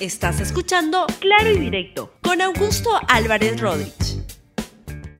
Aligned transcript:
Estás 0.00 0.38
escuchando 0.38 1.06
Claro 1.18 1.50
y 1.50 1.58
Directo 1.58 2.14
con 2.22 2.40
Augusto 2.40 2.88
Álvarez 3.08 3.60
Rodríguez. 3.60 4.22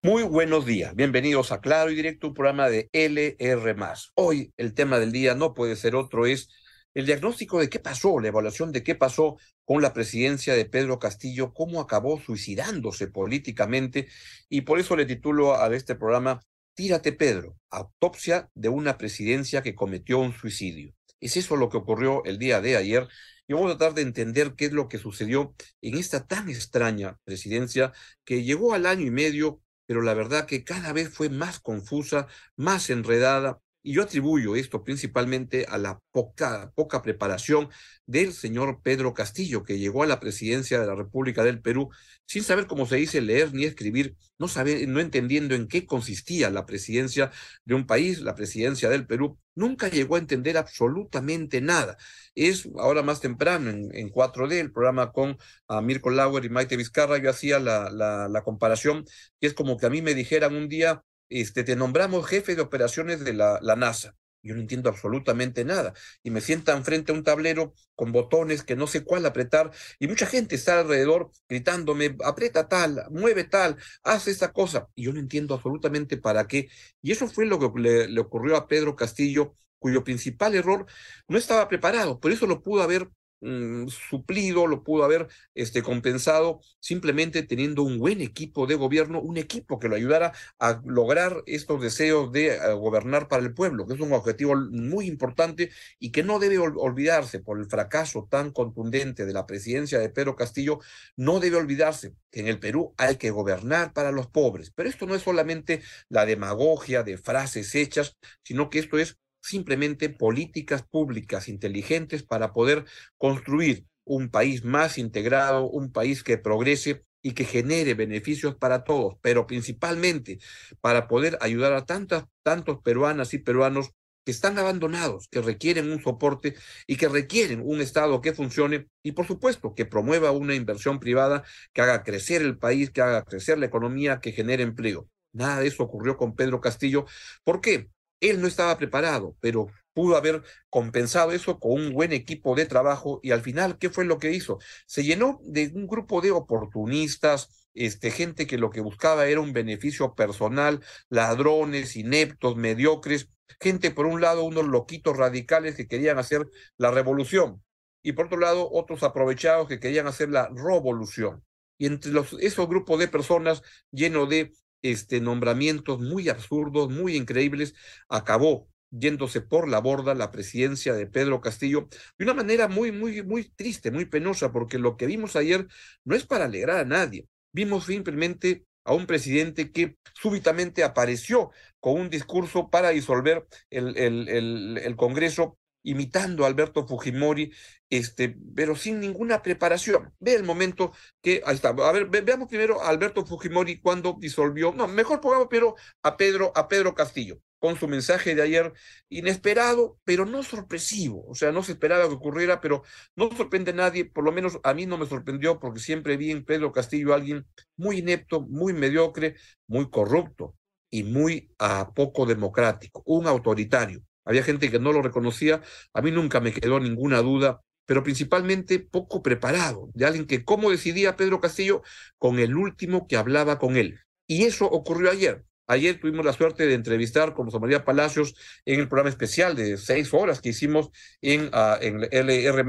Muy 0.04 0.22
buenos 0.22 0.66
días, 0.66 0.94
bienvenidos 0.94 1.50
a 1.50 1.60
Claro 1.60 1.90
y 1.90 1.96
Directo, 1.96 2.28
un 2.28 2.34
programa 2.34 2.68
de 2.68 2.88
LR. 2.92 3.76
Hoy 4.14 4.52
el 4.56 4.74
tema 4.74 5.00
del 5.00 5.10
día 5.10 5.34
no 5.34 5.52
puede 5.52 5.74
ser 5.74 5.96
otro, 5.96 6.26
es 6.26 6.48
el 6.94 7.06
diagnóstico 7.06 7.58
de 7.58 7.68
qué 7.68 7.80
pasó, 7.80 8.20
la 8.20 8.28
evaluación 8.28 8.70
de 8.70 8.84
qué 8.84 8.94
pasó 8.94 9.36
con 9.64 9.82
la 9.82 9.92
presidencia 9.92 10.54
de 10.54 10.64
Pedro 10.64 11.00
Castillo, 11.00 11.52
cómo 11.52 11.80
acabó 11.80 12.20
suicidándose 12.20 13.08
políticamente, 13.08 14.06
y 14.48 14.60
por 14.60 14.78
eso 14.78 14.94
le 14.94 15.06
titulo 15.06 15.60
a 15.60 15.74
este 15.74 15.96
programa 15.96 16.40
Tírate 16.74 17.10
Pedro, 17.10 17.56
autopsia 17.70 18.48
de 18.54 18.68
una 18.68 18.96
presidencia 18.96 19.60
que 19.60 19.74
cometió 19.74 20.20
un 20.20 20.32
suicidio. 20.32 20.94
Es 21.20 21.36
eso 21.36 21.56
lo 21.56 21.68
que 21.68 21.78
ocurrió 21.78 22.22
el 22.24 22.38
día 22.38 22.60
de 22.60 22.76
ayer 22.76 23.08
y 23.48 23.54
vamos 23.54 23.72
a 23.74 23.78
tratar 23.78 23.94
de 23.94 24.02
entender 24.02 24.54
qué 24.54 24.66
es 24.66 24.72
lo 24.72 24.88
que 24.88 24.98
sucedió 24.98 25.54
en 25.82 25.96
esta 25.96 26.26
tan 26.26 26.48
extraña 26.50 27.18
presidencia 27.24 27.92
que 28.24 28.44
llegó 28.44 28.74
al 28.74 28.86
año 28.86 29.06
y 29.06 29.10
medio, 29.10 29.62
pero 29.86 30.02
la 30.02 30.14
verdad 30.14 30.46
que 30.46 30.64
cada 30.64 30.92
vez 30.92 31.08
fue 31.08 31.30
más 31.30 31.58
confusa, 31.58 32.28
más 32.56 32.90
enredada, 32.90 33.60
y 33.82 33.94
yo 33.94 34.02
atribuyo 34.02 34.56
esto 34.56 34.82
principalmente 34.84 35.66
a 35.68 35.78
la 35.78 36.00
poca, 36.10 36.72
poca 36.74 37.02
preparación 37.02 37.68
del 38.06 38.32
señor 38.32 38.80
Pedro 38.82 39.14
Castillo, 39.14 39.62
que 39.62 39.78
llegó 39.78 40.02
a 40.02 40.06
la 40.06 40.20
presidencia 40.20 40.80
de 40.80 40.86
la 40.86 40.94
República 40.94 41.44
del 41.44 41.60
Perú 41.60 41.90
sin 42.26 42.42
saber 42.42 42.66
cómo 42.66 42.86
se 42.86 42.96
dice 42.96 43.20
leer 43.20 43.54
ni 43.54 43.64
escribir, 43.64 44.16
no, 44.38 44.48
sabe, 44.48 44.86
no 44.86 45.00
entendiendo 45.00 45.54
en 45.54 45.68
qué 45.68 45.86
consistía 45.86 46.50
la 46.50 46.66
presidencia 46.66 47.30
de 47.64 47.74
un 47.74 47.86
país, 47.86 48.20
la 48.20 48.34
presidencia 48.34 48.88
del 48.90 49.06
Perú. 49.06 49.38
Nunca 49.54 49.88
llegó 49.88 50.16
a 50.16 50.18
entender 50.18 50.56
absolutamente 50.56 51.60
nada. 51.60 51.96
Es 52.34 52.68
ahora 52.78 53.02
más 53.02 53.20
temprano, 53.20 53.70
en, 53.70 54.10
4D, 54.10 54.52
el 54.60 54.72
programa 54.72 55.12
con 55.12 55.38
Mirko 55.82 56.10
Lauer 56.10 56.44
y 56.44 56.50
Maite 56.50 56.76
Vizcarra, 56.76 57.18
yo 57.18 57.30
hacía 57.30 57.58
la, 57.58 57.90
la, 57.90 58.28
la 58.28 58.42
comparación, 58.42 59.04
que 59.40 59.46
es 59.46 59.54
como 59.54 59.76
que 59.76 59.86
a 59.86 59.90
mí 59.90 60.02
me 60.02 60.14
dijeran 60.14 60.54
un 60.54 60.68
día, 60.68 61.02
este, 61.28 61.64
te 61.64 61.76
nombramos 61.76 62.26
jefe 62.26 62.56
de 62.56 62.62
operaciones 62.62 63.24
de 63.24 63.32
la, 63.34 63.58
la 63.62 63.76
NASA. 63.76 64.14
Yo 64.42 64.54
no 64.54 64.60
entiendo 64.60 64.88
absolutamente 64.88 65.64
nada. 65.64 65.92
Y 66.22 66.30
me 66.30 66.40
sientan 66.40 66.84
frente 66.84 67.12
a 67.12 67.14
un 67.14 67.24
tablero 67.24 67.74
con 67.94 68.12
botones 68.12 68.62
que 68.62 68.76
no 68.76 68.86
sé 68.86 69.04
cuál 69.04 69.26
apretar. 69.26 69.70
Y 69.98 70.06
mucha 70.08 70.26
gente 70.26 70.54
está 70.54 70.80
alrededor 70.80 71.30
gritándome, 71.48 72.16
aprieta 72.24 72.68
tal, 72.68 73.04
mueve 73.10 73.44
tal, 73.44 73.76
haz 74.04 74.28
esta 74.28 74.52
cosa. 74.52 74.88
Y 74.94 75.04
yo 75.04 75.12
no 75.12 75.18
entiendo 75.20 75.54
absolutamente 75.54 76.16
para 76.16 76.46
qué. 76.46 76.68
Y 77.02 77.12
eso 77.12 77.28
fue 77.28 77.46
lo 77.46 77.58
que 77.58 77.80
le, 77.80 78.08
le 78.08 78.20
ocurrió 78.20 78.56
a 78.56 78.68
Pedro 78.68 78.96
Castillo, 78.96 79.54
cuyo 79.78 80.04
principal 80.04 80.54
error 80.54 80.86
no 81.28 81.38
estaba 81.38 81.68
preparado. 81.68 82.20
Por 82.20 82.32
eso 82.32 82.46
lo 82.46 82.62
pudo 82.62 82.82
haber 82.82 83.08
Mm, 83.40 83.86
suplido, 83.88 84.66
lo 84.66 84.82
pudo 84.82 85.04
haber 85.04 85.28
este, 85.54 85.80
compensado 85.82 86.60
simplemente 86.80 87.44
teniendo 87.44 87.84
un 87.84 87.98
buen 87.98 88.20
equipo 88.20 88.66
de 88.66 88.74
gobierno, 88.74 89.20
un 89.20 89.36
equipo 89.36 89.78
que 89.78 89.88
lo 89.88 89.94
ayudara 89.94 90.32
a 90.58 90.80
lograr 90.84 91.44
estos 91.46 91.80
deseos 91.80 92.32
de 92.32 92.56
eh, 92.56 92.72
gobernar 92.72 93.28
para 93.28 93.42
el 93.44 93.54
pueblo, 93.54 93.86
que 93.86 93.94
es 93.94 94.00
un 94.00 94.12
objetivo 94.12 94.56
muy 94.56 95.06
importante 95.06 95.70
y 96.00 96.10
que 96.10 96.24
no 96.24 96.40
debe 96.40 96.58
olvidarse 96.58 97.38
por 97.38 97.60
el 97.60 97.66
fracaso 97.66 98.26
tan 98.28 98.50
contundente 98.50 99.24
de 99.24 99.32
la 99.32 99.46
presidencia 99.46 100.00
de 100.00 100.08
Pedro 100.08 100.34
Castillo, 100.34 100.80
no 101.16 101.38
debe 101.38 101.58
olvidarse 101.58 102.14
que 102.32 102.40
en 102.40 102.48
el 102.48 102.58
Perú 102.58 102.94
hay 102.98 103.16
que 103.16 103.30
gobernar 103.30 103.92
para 103.92 104.10
los 104.10 104.26
pobres. 104.26 104.72
Pero 104.74 104.88
esto 104.88 105.06
no 105.06 105.14
es 105.14 105.22
solamente 105.22 105.82
la 106.08 106.26
demagogia 106.26 107.04
de 107.04 107.18
frases 107.18 107.74
hechas, 107.76 108.16
sino 108.42 108.68
que 108.68 108.80
esto 108.80 108.98
es 108.98 109.16
simplemente 109.48 110.10
políticas 110.10 110.82
públicas 110.82 111.48
inteligentes 111.48 112.22
para 112.22 112.52
poder 112.52 112.84
construir 113.16 113.86
un 114.04 114.30
país 114.30 114.64
más 114.64 114.98
integrado, 114.98 115.68
un 115.68 115.92
país 115.92 116.22
que 116.22 116.38
progrese 116.38 117.04
y 117.22 117.32
que 117.32 117.44
genere 117.44 117.94
beneficios 117.94 118.54
para 118.56 118.84
todos, 118.84 119.16
pero 119.20 119.46
principalmente 119.46 120.38
para 120.80 121.08
poder 121.08 121.36
ayudar 121.40 121.72
a 121.72 121.84
tantas, 121.84 122.24
tantos 122.42 122.78
peruanas 122.82 123.34
y 123.34 123.38
peruanos 123.38 123.90
que 124.24 124.32
están 124.32 124.58
abandonados, 124.58 125.26
que 125.30 125.40
requieren 125.40 125.90
un 125.90 126.02
soporte 126.02 126.54
y 126.86 126.96
que 126.96 127.08
requieren 127.08 127.62
un 127.64 127.80
Estado 127.80 128.20
que 128.20 128.34
funcione 128.34 128.86
y, 129.02 129.12
por 129.12 129.26
supuesto, 129.26 129.74
que 129.74 129.86
promueva 129.86 130.32
una 130.32 130.54
inversión 130.54 131.00
privada 131.00 131.44
que 131.72 131.80
haga 131.80 132.02
crecer 132.02 132.42
el 132.42 132.58
país, 132.58 132.90
que 132.90 133.00
haga 133.00 133.24
crecer 133.24 133.58
la 133.58 133.66
economía, 133.66 134.20
que 134.20 134.32
genere 134.32 134.62
empleo. 134.62 135.08
Nada 135.32 135.60
de 135.60 135.68
eso 135.68 135.82
ocurrió 135.82 136.16
con 136.16 136.34
Pedro 136.36 136.60
Castillo. 136.60 137.06
¿Por 137.42 137.60
qué? 137.60 137.88
Él 138.20 138.40
no 138.40 138.46
estaba 138.48 138.76
preparado, 138.78 139.36
pero 139.40 139.68
pudo 139.92 140.16
haber 140.16 140.42
compensado 140.70 141.32
eso 141.32 141.58
con 141.58 141.72
un 141.72 141.92
buen 141.92 142.12
equipo 142.12 142.54
de 142.54 142.66
trabajo 142.66 143.20
y 143.22 143.32
al 143.32 143.42
final, 143.42 143.78
¿qué 143.78 143.90
fue 143.90 144.04
lo 144.04 144.18
que 144.18 144.32
hizo? 144.32 144.58
Se 144.86 145.04
llenó 145.04 145.40
de 145.42 145.70
un 145.74 145.86
grupo 145.86 146.20
de 146.20 146.30
oportunistas, 146.30 147.68
este, 147.74 148.10
gente 148.10 148.46
que 148.46 148.58
lo 148.58 148.70
que 148.70 148.80
buscaba 148.80 149.26
era 149.26 149.40
un 149.40 149.52
beneficio 149.52 150.14
personal, 150.14 150.80
ladrones, 151.08 151.96
ineptos, 151.96 152.56
mediocres, 152.56 153.28
gente 153.60 153.90
por 153.90 154.06
un 154.06 154.20
lado, 154.20 154.44
unos 154.44 154.66
loquitos 154.66 155.16
radicales 155.16 155.74
que 155.76 155.88
querían 155.88 156.18
hacer 156.18 156.46
la 156.76 156.90
revolución 156.90 157.62
y 158.02 158.12
por 158.12 158.26
otro 158.26 158.38
lado, 158.38 158.70
otros 158.70 159.02
aprovechados 159.02 159.68
que 159.68 159.80
querían 159.80 160.06
hacer 160.06 160.30
la 160.30 160.48
revolución. 160.48 161.44
Y 161.76 161.86
entre 161.86 162.10
los, 162.12 162.34
esos 162.40 162.68
grupos 162.68 162.98
de 162.98 163.08
personas 163.08 163.62
llenos 163.90 164.28
de 164.28 164.52
este, 164.82 165.20
nombramientos 165.20 166.00
muy 166.00 166.28
absurdos, 166.28 166.90
muy 166.90 167.16
increíbles, 167.16 167.74
acabó 168.08 168.68
yéndose 168.90 169.40
por 169.40 169.68
la 169.68 169.80
borda 169.80 170.14
la 170.14 170.30
presidencia 170.30 170.94
de 170.94 171.06
Pedro 171.06 171.40
Castillo 171.40 171.88
de 172.18 172.24
una 172.24 172.34
manera 172.34 172.68
muy, 172.68 172.90
muy, 172.92 173.22
muy 173.22 173.44
triste, 173.50 173.90
muy 173.90 174.06
penosa, 174.06 174.52
porque 174.52 174.78
lo 174.78 174.96
que 174.96 175.06
vimos 175.06 175.36
ayer 175.36 175.66
no 176.04 176.14
es 176.16 176.24
para 176.26 176.46
alegrar 176.46 176.78
a 176.78 176.84
nadie. 176.84 177.26
Vimos 177.52 177.86
simplemente 177.86 178.64
a 178.84 178.94
un 178.94 179.06
presidente 179.06 179.70
que 179.72 179.96
súbitamente 180.14 180.82
apareció 180.82 181.50
con 181.80 182.00
un 182.00 182.10
discurso 182.10 182.70
para 182.70 182.90
disolver 182.90 183.46
el, 183.70 183.96
el, 183.98 184.28
el, 184.28 184.78
el 184.82 184.96
Congreso 184.96 185.57
imitando 185.82 186.44
a 186.44 186.48
Alberto 186.48 186.86
Fujimori, 186.86 187.52
este, 187.90 188.36
pero 188.54 188.76
sin 188.76 189.00
ninguna 189.00 189.42
preparación. 189.42 190.12
Ve 190.18 190.34
el 190.34 190.44
momento 190.44 190.92
que, 191.22 191.42
ahí 191.46 191.54
está, 191.54 191.70
a 191.70 191.92
ver, 191.92 192.06
veamos 192.06 192.48
primero 192.48 192.82
a 192.82 192.88
Alberto 192.88 193.24
Fujimori 193.24 193.80
cuando 193.80 194.16
disolvió, 194.18 194.72
no, 194.72 194.88
mejor 194.88 195.20
pongamos 195.20 195.48
pero 195.50 195.76
a 196.02 196.16
Pedro, 196.16 196.52
a 196.54 196.68
Pedro 196.68 196.94
Castillo, 196.94 197.40
con 197.58 197.76
su 197.76 197.88
mensaje 197.88 198.34
de 198.34 198.42
ayer, 198.42 198.72
inesperado, 199.08 199.98
pero 200.04 200.26
no 200.26 200.42
sorpresivo, 200.42 201.24
o 201.26 201.34
sea, 201.34 201.52
no 201.52 201.62
se 201.62 201.72
esperaba 201.72 202.06
que 202.08 202.14
ocurriera, 202.14 202.60
pero 202.60 202.82
no 203.16 203.30
sorprende 203.36 203.70
a 203.72 203.74
nadie, 203.74 204.04
por 204.04 204.24
lo 204.24 204.32
menos 204.32 204.58
a 204.62 204.74
mí 204.74 204.86
no 204.86 204.98
me 204.98 205.06
sorprendió, 205.06 205.58
porque 205.58 205.80
siempre 205.80 206.16
vi 206.16 206.30
en 206.30 206.44
Pedro 206.44 206.72
Castillo 206.72 207.12
a 207.12 207.16
alguien 207.16 207.46
muy 207.76 207.98
inepto, 207.98 208.42
muy 208.42 208.72
mediocre, 208.72 209.36
muy 209.66 209.90
corrupto 209.90 210.54
y 210.90 211.02
muy 211.02 211.50
uh, 211.60 211.92
poco 211.94 212.26
democrático, 212.26 213.02
un 213.06 213.26
autoritario 213.26 214.02
había 214.28 214.42
gente 214.42 214.70
que 214.70 214.78
no 214.78 214.92
lo 214.92 215.00
reconocía, 215.00 215.62
a 215.94 216.02
mí 216.02 216.10
nunca 216.10 216.38
me 216.40 216.52
quedó 216.52 216.78
ninguna 216.80 217.22
duda, 217.22 217.62
pero 217.86 218.02
principalmente 218.02 218.78
poco 218.78 219.22
preparado, 219.22 219.88
de 219.94 220.04
alguien 220.04 220.26
que, 220.26 220.44
¿cómo 220.44 220.70
decidía 220.70 221.16
Pedro 221.16 221.40
Castillo? 221.40 221.82
Con 222.18 222.38
el 222.38 222.54
último 222.54 223.06
que 223.08 223.16
hablaba 223.16 223.58
con 223.58 223.76
él. 223.76 224.00
Y 224.26 224.44
eso 224.44 224.66
ocurrió 224.66 225.10
ayer. 225.10 225.44
Ayer 225.66 225.98
tuvimos 225.98 226.26
la 226.26 226.34
suerte 226.34 226.66
de 226.66 226.74
entrevistar 226.74 227.32
con 227.32 227.46
José 227.46 227.58
María 227.58 227.86
Palacios 227.86 228.34
en 228.66 228.80
el 228.80 228.88
programa 228.88 229.08
especial 229.08 229.56
de 229.56 229.78
seis 229.78 230.12
horas 230.12 230.42
que 230.42 230.50
hicimos 230.50 230.90
en, 231.22 231.46
uh, 231.46 231.78
en 231.80 232.06
LR 232.10 232.64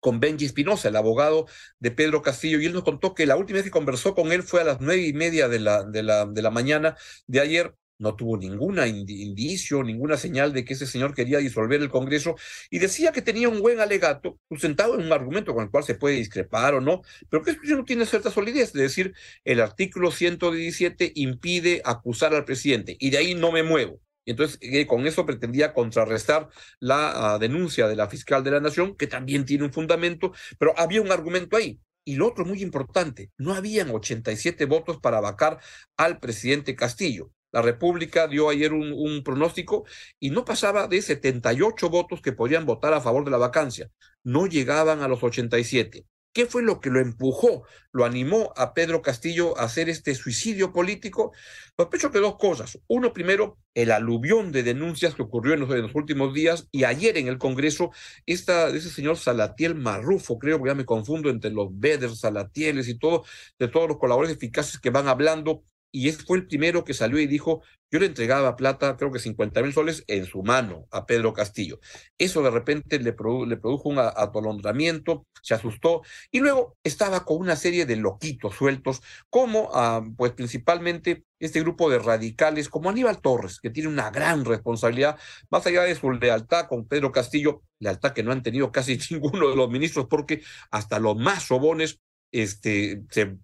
con 0.00 0.20
Benji 0.20 0.46
Espinosa, 0.46 0.88
el 0.88 0.96
abogado 0.96 1.46
de 1.78 1.90
Pedro 1.90 2.22
Castillo, 2.22 2.58
y 2.58 2.66
él 2.66 2.72
nos 2.72 2.84
contó 2.84 3.14
que 3.14 3.26
la 3.26 3.36
última 3.36 3.56
vez 3.56 3.64
que 3.64 3.70
conversó 3.70 4.14
con 4.14 4.32
él 4.32 4.42
fue 4.42 4.62
a 4.62 4.64
las 4.64 4.80
nueve 4.80 5.02
y 5.02 5.12
media 5.12 5.48
de 5.48 5.60
la, 5.60 5.84
de 5.84 6.02
la, 6.02 6.24
de 6.24 6.40
la 6.40 6.50
mañana 6.50 6.96
de 7.26 7.40
ayer, 7.40 7.74
no 7.98 8.14
tuvo 8.14 8.36
ningún 8.36 8.78
indicio, 8.78 9.82
ninguna 9.82 10.16
señal 10.16 10.52
de 10.52 10.64
que 10.64 10.74
ese 10.74 10.86
señor 10.86 11.14
quería 11.14 11.38
disolver 11.38 11.80
el 11.80 11.90
Congreso 11.90 12.36
y 12.70 12.78
decía 12.78 13.12
que 13.12 13.22
tenía 13.22 13.48
un 13.48 13.60
buen 13.60 13.80
alegato, 13.80 14.38
sustentado 14.48 14.94
en 14.94 15.06
un 15.06 15.12
argumento 15.12 15.54
con 15.54 15.64
el 15.64 15.70
cual 15.70 15.84
se 15.84 15.94
puede 15.94 16.16
discrepar 16.16 16.74
o 16.74 16.80
no, 16.80 17.02
pero 17.28 17.42
que 17.42 17.56
no 17.64 17.84
tiene 17.84 18.06
cierta 18.06 18.30
solidez, 18.30 18.68
es 18.68 18.72
decir, 18.72 19.14
el 19.44 19.60
artículo 19.60 20.10
117 20.10 21.12
impide 21.16 21.82
acusar 21.84 22.34
al 22.34 22.44
presidente 22.44 22.96
y 22.98 23.10
de 23.10 23.18
ahí 23.18 23.34
no 23.34 23.52
me 23.52 23.62
muevo. 23.62 24.00
Y 24.24 24.32
entonces, 24.32 24.58
eh, 24.60 24.86
con 24.86 25.06
eso 25.06 25.24
pretendía 25.24 25.72
contrarrestar 25.72 26.50
la 26.80 27.36
uh, 27.36 27.38
denuncia 27.38 27.88
de 27.88 27.96
la 27.96 28.08
fiscal 28.08 28.44
de 28.44 28.50
la 28.50 28.60
Nación, 28.60 28.94
que 28.94 29.06
también 29.06 29.46
tiene 29.46 29.64
un 29.64 29.72
fundamento, 29.72 30.34
pero 30.58 30.78
había 30.78 31.00
un 31.00 31.10
argumento 31.10 31.56
ahí. 31.56 31.80
Y 32.04 32.16
lo 32.16 32.28
otro 32.28 32.44
muy 32.44 32.62
importante, 32.62 33.30
no 33.38 33.54
habían 33.54 33.88
87 33.88 34.66
votos 34.66 34.98
para 34.98 35.20
vacar 35.20 35.60
al 35.96 36.20
presidente 36.20 36.76
Castillo. 36.76 37.32
La 37.50 37.62
República 37.62 38.28
dio 38.28 38.50
ayer 38.50 38.72
un, 38.72 39.22
pronóstico 39.24 39.84
y 40.20 40.30
no 40.30 40.44
pasaba 40.44 40.86
de 40.86 41.00
78 41.00 41.88
votos 41.88 42.20
que 42.20 42.32
podían 42.32 42.66
votar 42.66 42.92
a 42.92 43.00
favor 43.00 43.24
de 43.24 43.30
la 43.30 43.38
vacancia. 43.38 43.90
No 44.22 44.46
llegaban 44.46 45.00
a 45.00 45.08
los 45.08 45.22
87. 45.22 46.04
¿Qué 46.32 46.44
¿Qué 46.44 46.46
fue 46.46 46.62
lo 46.62 46.78
que 46.78 46.90
lo 46.90 47.00
empujó, 47.00 47.64
lo 47.90 48.04
animó 48.04 48.52
a 48.56 48.72
Pedro 48.72 49.02
Castillo 49.02 49.58
a 49.58 49.64
hacer 49.64 49.88
este 49.88 50.14
suicidio 50.14 50.72
político? 50.72 51.32
Sospecho 51.76 52.12
que 52.12 52.20
dos 52.20 52.36
cosas. 52.36 52.78
Uno, 52.86 53.12
primero, 53.12 53.58
el 53.74 53.90
aluvión 53.90 54.52
de 54.52 54.62
denuncias 54.62 55.14
que 55.14 55.22
ocurrió 55.22 55.54
en 55.54 55.60
los, 55.60 55.94
últimos 55.94 56.34
días 56.34 56.68
y 56.70 56.84
ayer 56.84 57.18
en 57.18 57.26
el 57.28 57.38
Congreso, 57.38 57.90
esta, 58.26 58.68
ese 58.68 58.90
señor 58.90 59.16
Salatiel 59.16 59.74
Marrufo, 59.74 60.38
creo 60.38 60.62
que 60.62 60.68
ya 60.68 60.74
me 60.76 60.84
confundo 60.84 61.28
entre 61.30 61.50
los 61.50 61.70
Beder, 61.72 62.14
Salatieles 62.14 62.88
y 62.88 62.98
todo, 62.98 63.24
de 63.58 63.66
todos 63.66 63.88
los 63.88 63.98
colaboradores 63.98 64.36
eficaces 64.36 64.78
que 64.78 64.90
van 64.90 65.08
hablando 65.08 65.64
y 65.90 66.10
fue 66.12 66.38
el 66.38 66.46
primero 66.46 66.84
que 66.84 66.94
salió 66.94 67.18
y 67.18 67.26
dijo, 67.26 67.62
yo 67.90 67.98
le 67.98 68.06
entregaba 68.06 68.56
plata, 68.56 68.96
creo 68.96 69.10
que 69.10 69.18
50 69.18 69.62
mil 69.62 69.72
soles, 69.72 70.04
en 70.08 70.26
su 70.26 70.42
mano 70.42 70.86
a 70.90 71.06
Pedro 71.06 71.32
Castillo. 71.32 71.80
Eso 72.18 72.42
de 72.42 72.50
repente 72.50 72.98
le, 72.98 73.14
le 73.46 73.56
produjo 73.56 73.88
un 73.88 73.98
atolondramiento, 73.98 75.26
se 75.42 75.54
asustó, 75.54 76.02
y 76.30 76.40
luego 76.40 76.76
estaba 76.84 77.24
con 77.24 77.38
una 77.38 77.56
serie 77.56 77.86
de 77.86 77.96
loquitos 77.96 78.54
sueltos, 78.54 79.00
como 79.30 79.70
ah, 79.72 80.04
pues 80.16 80.32
principalmente 80.32 81.24
este 81.40 81.60
grupo 81.60 81.88
de 81.88 81.98
radicales, 81.98 82.68
como 82.68 82.90
Aníbal 82.90 83.20
Torres, 83.20 83.60
que 83.60 83.70
tiene 83.70 83.88
una 83.88 84.10
gran 84.10 84.44
responsabilidad, 84.44 85.18
más 85.50 85.66
allá 85.66 85.82
de 85.82 85.94
su 85.94 86.10
lealtad 86.10 86.66
con 86.66 86.86
Pedro 86.86 87.12
Castillo, 87.12 87.62
lealtad 87.78 88.12
que 88.12 88.22
no 88.22 88.32
han 88.32 88.42
tenido 88.42 88.70
casi 88.72 88.98
ninguno 89.10 89.48
de 89.48 89.56
los 89.56 89.70
ministros, 89.70 90.06
porque 90.10 90.42
hasta 90.70 90.98
los 90.98 91.16
más 91.16 91.44
sobones 91.44 92.00
este, 92.32 93.02
se, 93.10 93.36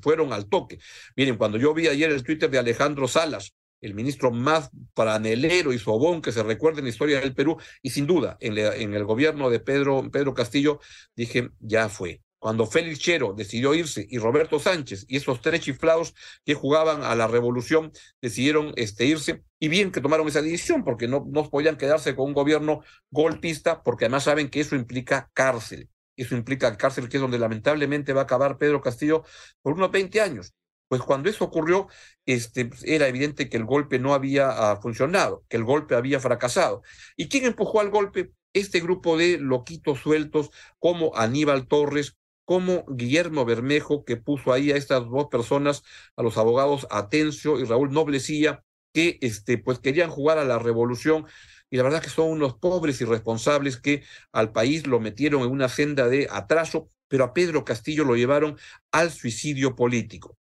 fueron 0.00 0.32
al 0.32 0.48
toque. 0.48 0.78
Miren, 1.16 1.36
cuando 1.36 1.58
yo 1.58 1.74
vi 1.74 1.88
ayer 1.88 2.10
el 2.10 2.22
Twitter 2.22 2.50
de 2.50 2.58
Alejandro 2.58 3.08
Salas, 3.08 3.54
el 3.80 3.94
ministro 3.94 4.30
más 4.30 4.70
franelero 4.94 5.72
y 5.72 5.78
sobón 5.78 6.22
que 6.22 6.32
se 6.32 6.42
recuerda 6.42 6.78
en 6.78 6.84
la 6.84 6.90
historia 6.90 7.20
del 7.20 7.34
Perú, 7.34 7.58
y 7.82 7.90
sin 7.90 8.06
duda, 8.06 8.36
en, 8.40 8.56
en, 8.56 8.94
el 8.94 9.04
gobierno 9.04 9.50
de 9.50 9.60
Pedro, 9.60 10.08
Pedro 10.10 10.34
Castillo, 10.34 10.80
dije, 11.16 11.50
ya 11.58 11.88
fue. 11.88 12.22
Cuando 12.38 12.66
Félix 12.66 12.98
Chero 12.98 13.34
decidió 13.36 13.72
irse 13.72 14.04
y 14.08 14.18
Roberto 14.18 14.58
Sánchez 14.58 15.04
y 15.06 15.16
esos 15.16 15.40
tres 15.40 15.60
chiflados 15.60 16.12
que 16.44 16.54
jugaban 16.54 17.04
a 17.04 17.14
la 17.14 17.28
revolución 17.28 17.92
decidieron 18.20 18.72
este, 18.74 19.04
irse, 19.04 19.44
y 19.60 19.68
bien 19.68 19.92
que 19.92 20.00
tomaron 20.00 20.26
esa 20.26 20.42
decisión, 20.42 20.82
porque 20.82 21.06
no 21.06 21.24
podían 21.50 21.76
quedarse 21.76 22.16
con 22.16 22.26
un 22.26 22.34
gobierno 22.34 22.82
golpista, 23.10 23.82
porque 23.84 24.06
además 24.06 24.24
saben 24.24 24.48
que 24.48 24.60
eso 24.60 24.74
implica 24.74 25.30
cárcel. 25.34 25.88
Eso 26.16 26.36
implica 26.36 26.76
cárcel, 26.76 27.08
que 27.08 27.16
es 27.16 27.20
donde 27.20 27.38
lamentablemente 27.38 28.12
va 28.12 28.22
a 28.22 28.24
acabar 28.24 28.58
Pedro 28.58 28.80
Castillo 28.80 29.24
por 29.62 29.74
unos 29.74 29.90
20 29.90 30.20
años. 30.20 30.54
Pues 30.88 31.00
cuando 31.02 31.30
eso 31.30 31.44
ocurrió, 31.44 31.88
este, 32.26 32.68
era 32.84 33.08
evidente 33.08 33.48
que 33.48 33.56
el 33.56 33.64
golpe 33.64 33.98
no 33.98 34.12
había 34.12 34.50
ah, 34.50 34.76
funcionado, 34.76 35.42
que 35.48 35.56
el 35.56 35.64
golpe 35.64 35.94
había 35.94 36.20
fracasado. 36.20 36.82
¿Y 37.16 37.28
quién 37.28 37.46
empujó 37.46 37.80
al 37.80 37.88
golpe? 37.90 38.32
Este 38.52 38.80
grupo 38.80 39.16
de 39.16 39.38
loquitos 39.38 40.00
sueltos 40.00 40.50
como 40.78 41.16
Aníbal 41.16 41.66
Torres, 41.66 42.18
como 42.44 42.84
Guillermo 42.88 43.46
Bermejo, 43.46 44.04
que 44.04 44.18
puso 44.18 44.52
ahí 44.52 44.70
a 44.70 44.76
estas 44.76 45.08
dos 45.08 45.28
personas, 45.30 45.82
a 46.16 46.22
los 46.22 46.36
abogados 46.36 46.86
Atencio 46.90 47.58
y 47.58 47.64
Raúl 47.64 47.90
Noblecilla, 47.92 48.62
que 48.92 49.18
este, 49.22 49.56
pues 49.56 49.78
querían 49.78 50.10
jugar 50.10 50.36
a 50.36 50.44
la 50.44 50.58
revolución 50.58 51.24
y 51.72 51.78
la 51.78 51.84
verdad 51.84 52.02
que 52.02 52.10
son 52.10 52.28
unos 52.28 52.54
pobres 52.58 53.00
irresponsables 53.00 53.78
que 53.78 54.04
al 54.30 54.52
país 54.52 54.86
lo 54.86 55.00
metieron 55.00 55.40
en 55.42 55.50
una 55.50 55.70
senda 55.70 56.06
de 56.06 56.28
atraso, 56.30 56.90
pero 57.08 57.24
a 57.24 57.32
Pedro 57.32 57.64
Castillo 57.64 58.04
lo 58.04 58.14
llevaron 58.14 58.58
al 58.90 59.10
suicidio 59.10 59.74
político. 59.74 60.36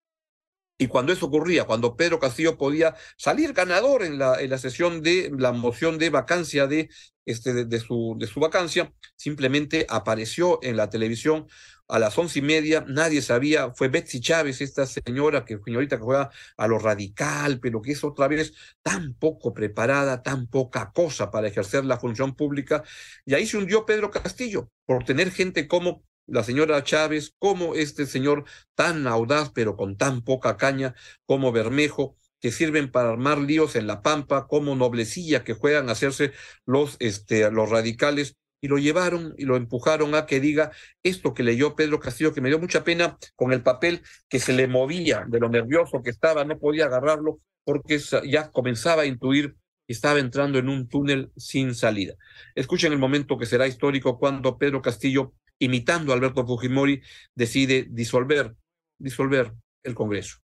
Y 0.79 0.87
cuando 0.87 1.13
eso 1.13 1.27
ocurría, 1.27 1.65
cuando 1.65 1.97
Pedro 1.97 2.21
Castillo 2.21 2.57
podía 2.57 2.95
salir 3.17 3.55
ganador 3.55 4.05
en 4.05 4.19
la, 4.19 4.41
en 4.41 4.51
la 4.51 4.59
sesión 4.59 5.03
de 5.03 5.33
la 5.37 5.51
moción 5.51 5.99
de 5.99 6.11
vacancia 6.11 6.69
de, 6.69 6.91
este, 7.25 7.65
de, 7.65 7.81
su, 7.81 8.15
de 8.21 8.29
su 8.29 8.39
vacancia, 8.39 8.93
simplemente 9.17 9.85
apareció 9.89 10.61
en 10.63 10.77
la 10.77 10.91
televisión 10.91 11.49
a 11.89 11.99
las 11.99 12.17
once 12.19 12.39
y 12.41 12.43
media, 12.43 12.85
nadie 12.89 13.23
sabía, 13.23 13.73
fue 13.75 13.89
Betsy 13.89 14.21
Chávez, 14.21 14.61
esta 14.61 14.87
señora 14.87 15.45
que 15.45 15.59
señorita 15.65 15.97
que 15.97 16.03
juega 16.03 16.31
a 16.57 16.67
lo 16.67 16.79
radical, 16.79 17.61
pero 17.61 17.81
que 17.83 17.93
es 17.93 18.05
otra 18.05 18.29
vez 18.29 18.55
tan 18.83 19.15
poco 19.15 19.55
preparada, 19.55 20.23
tan 20.23 20.49
poca 20.49 20.93
cosa 20.93 21.31
para 21.31 21.49
ejercer 21.49 21.85
la 21.85 21.99
función 21.99 22.35
pública, 22.35 22.83
y 23.25 23.35
ahí 23.35 23.47
se 23.47 23.59
hundió 23.59 23.87
Pedro 23.87 24.11
Castillo, 24.11 24.71
por 24.85 25.05
tener 25.05 25.31
gente 25.31 25.69
como 25.69 26.05
la 26.27 26.43
señora 26.43 26.83
Chávez, 26.83 27.35
como 27.39 27.75
este 27.75 28.07
señor 28.07 28.45
tan 28.75 29.07
audaz, 29.07 29.51
pero 29.55 29.77
con 29.77 29.97
tan 29.97 30.23
poca 30.23 30.57
caña, 30.57 30.95
como 31.25 31.53
Bermejo, 31.53 32.17
que 32.41 32.53
sirven 32.53 32.91
para 32.91 33.11
armar 33.11 33.39
líos 33.39 33.77
en 33.77 33.87
la 33.87 34.03
pampa, 34.03 34.47
como 34.47 34.75
Noblecilla, 34.75 35.45
que 35.45 35.55
juegan 35.55 35.89
a 35.89 35.93
hacerse 35.93 36.33
los, 36.65 36.97
este, 36.99 37.51
los 37.51 37.71
radicales, 37.71 38.37
y 38.67 38.69
lo 38.69 38.79
llevaron 38.79 39.33
y 39.39 39.45
lo 39.45 39.57
empujaron 39.57 40.17
a 40.17 40.27
que 40.27 40.41
diga 40.41 40.73
esto 41.05 41.35
que 41.35 41.45
leyó 41.45 41.77
Pedro 41.77 42.01
Castillo, 42.01 42.35
que 42.35 42.41
me 42.41 42.49
dio 42.49 42.59
mucha 42.59 42.83
pena 42.83 43.17
con 43.37 43.53
el 43.53 43.63
papel 43.63 44.03
que 44.29 44.41
se 44.41 44.53
le 44.53 44.67
movía 44.67 45.25
de 45.29 45.39
lo 45.39 45.49
nervioso 45.49 46.03
que 46.03 46.11
estaba, 46.11 46.45
no 46.45 46.59
podía 46.59 46.87
agarrarlo 46.87 47.39
porque 47.65 48.01
ya 48.29 48.51
comenzaba 48.51 49.03
a 49.03 49.07
intuir 49.07 49.55
que 49.87 49.93
estaba 49.93 50.19
entrando 50.19 50.59
en 50.59 50.69
un 50.69 50.89
túnel 50.89 51.31
sin 51.37 51.77
salida. 51.77 52.15
Escuchen 52.57 52.93
el 52.93 52.99
momento 52.99 53.39
que 53.39 53.47
será 53.47 53.69
histórico 53.69 54.19
cuando 54.19 54.59
Pedro 54.59 54.83
Castillo 54.83 55.33
imitando 55.61 56.13
a 56.13 56.17
Alberto 56.17 56.45
Fujimori, 56.45 57.01
decide 57.37 57.87
disolver, 57.89 58.53
disolver 58.99 59.53
el 59.85 59.95
Congreso. 59.95 60.39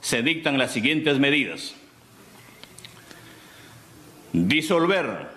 Se 0.00 0.22
dictan 0.22 0.58
las 0.58 0.72
siguientes 0.72 1.18
medidas. 1.18 1.74
Disolver 4.34 5.33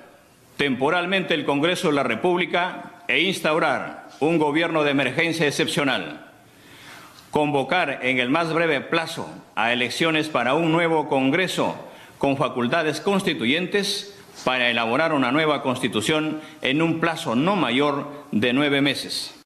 temporalmente 0.58 1.34
el 1.34 1.46
Congreso 1.46 1.88
de 1.88 1.94
la 1.94 2.04
República 2.04 2.92
e 3.08 3.22
instaurar 3.22 4.10
un 4.20 4.38
gobierno 4.38 4.84
de 4.84 4.92
emergencia 4.92 5.48
excepcional. 5.48 6.26
Convocar 7.32 8.00
en 8.02 8.20
el 8.20 8.30
más 8.30 8.52
breve 8.52 8.82
plazo 8.82 9.30
a 9.56 9.72
elecciones 9.72 10.28
para 10.28 10.56
un 10.56 10.72
nuevo 10.72 11.08
Congreso 11.08 11.76
con 12.18 12.36
facultades 12.36 13.00
constituyentes 13.00 14.18
para 14.44 14.70
elaborar 14.70 15.14
una 15.14 15.32
nueva 15.32 15.62
constitución 15.62 16.42
en 16.62 16.82
un 16.82 17.00
plazo 17.00 17.36
no 17.36 17.56
mayor 17.56 18.26
de 18.32 18.54
nueve 18.54 18.82
meses. 18.82 19.37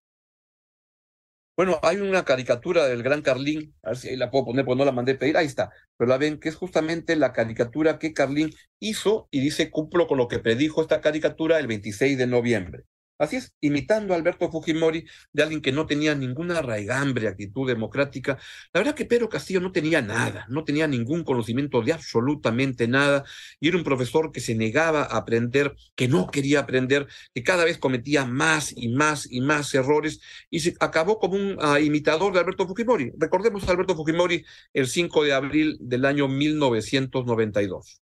Bueno, 1.56 1.80
hay 1.84 1.98
una 1.98 2.26
caricatura 2.26 2.88
del 2.88 3.04
gran 3.04 3.22
Carlín, 3.22 3.76
a 3.84 3.90
ver 3.90 3.98
si 3.98 4.10
ahí 4.10 4.16
la 4.18 4.32
puedo 4.32 4.46
poner, 4.46 4.66
porque 4.66 4.80
no 4.80 4.86
la 4.86 4.92
mandé 4.92 5.16
pedir, 5.16 5.38
ahí 5.38 5.46
está, 5.46 5.72
pero 5.98 6.10
la 6.10 6.18
ven, 6.18 6.40
que 6.40 6.50
es 6.50 6.56
justamente 6.56 7.16
la 7.16 7.34
caricatura 7.34 8.00
que 8.00 8.14
Carlín 8.14 8.52
hizo 8.80 9.28
y 9.32 9.42
dice, 9.42 9.70
cumplo 9.70 10.08
con 10.08 10.18
lo 10.18 10.28
que 10.28 10.40
predijo 10.40 10.82
esta 10.82 11.02
caricatura 11.02 11.60
el 11.60 11.68
26 11.68 12.18
de 12.18 12.28
noviembre. 12.28 12.84
Así 13.22 13.36
es, 13.36 13.54
imitando 13.62 14.16
a 14.16 14.18
Alberto 14.18 14.50
Fujimori, 14.50 15.06
de 15.32 15.44
alguien 15.44 15.62
que 15.62 15.72
no 15.72 15.86
tenía 15.86 16.16
ninguna 16.16 16.60
raigambre, 16.64 17.28
actitud 17.28 17.68
democrática. 17.68 18.40
La 18.74 18.80
verdad 18.80 18.96
que 18.96 19.06
Pedro 19.06 19.30
Castillo 19.30 19.62
no 19.62 19.72
tenía 19.72 20.02
nada, 20.02 20.48
no 20.50 20.64
tenía 20.64 20.88
ningún 20.88 21.24
conocimiento 21.24 21.84
de 21.84 21.94
absolutamente 21.94 22.88
nada, 22.88 23.24
y 23.60 23.68
era 23.68 23.78
un 23.78 23.84
profesor 23.84 24.32
que 24.32 24.40
se 24.40 24.56
negaba 24.56 25.04
a 25.04 25.18
aprender, 25.18 25.76
que 25.94 26.08
no 26.08 26.32
quería 26.32 26.62
aprender, 26.62 27.06
que 27.36 27.44
cada 27.44 27.64
vez 27.64 27.78
cometía 27.78 28.26
más 28.26 28.74
y 28.76 28.88
más 28.88 29.32
y 29.32 29.40
más 29.40 29.72
errores, 29.76 30.20
y 30.50 30.62
se 30.62 30.74
acabó 30.80 31.20
como 31.20 31.36
un 31.36 31.58
ah, 31.62 31.80
imitador 31.80 32.34
de 32.34 32.40
Alberto 32.40 32.68
Fujimori. 32.68 33.12
Recordemos 33.20 33.68
a 33.68 33.72
Alberto 33.72 33.96
Fujimori 33.96 34.44
el 34.74 34.88
5 34.88 35.26
de 35.26 35.34
abril 35.34 35.78
del 35.80 36.06
año 36.06 36.28
1992. 36.28 38.02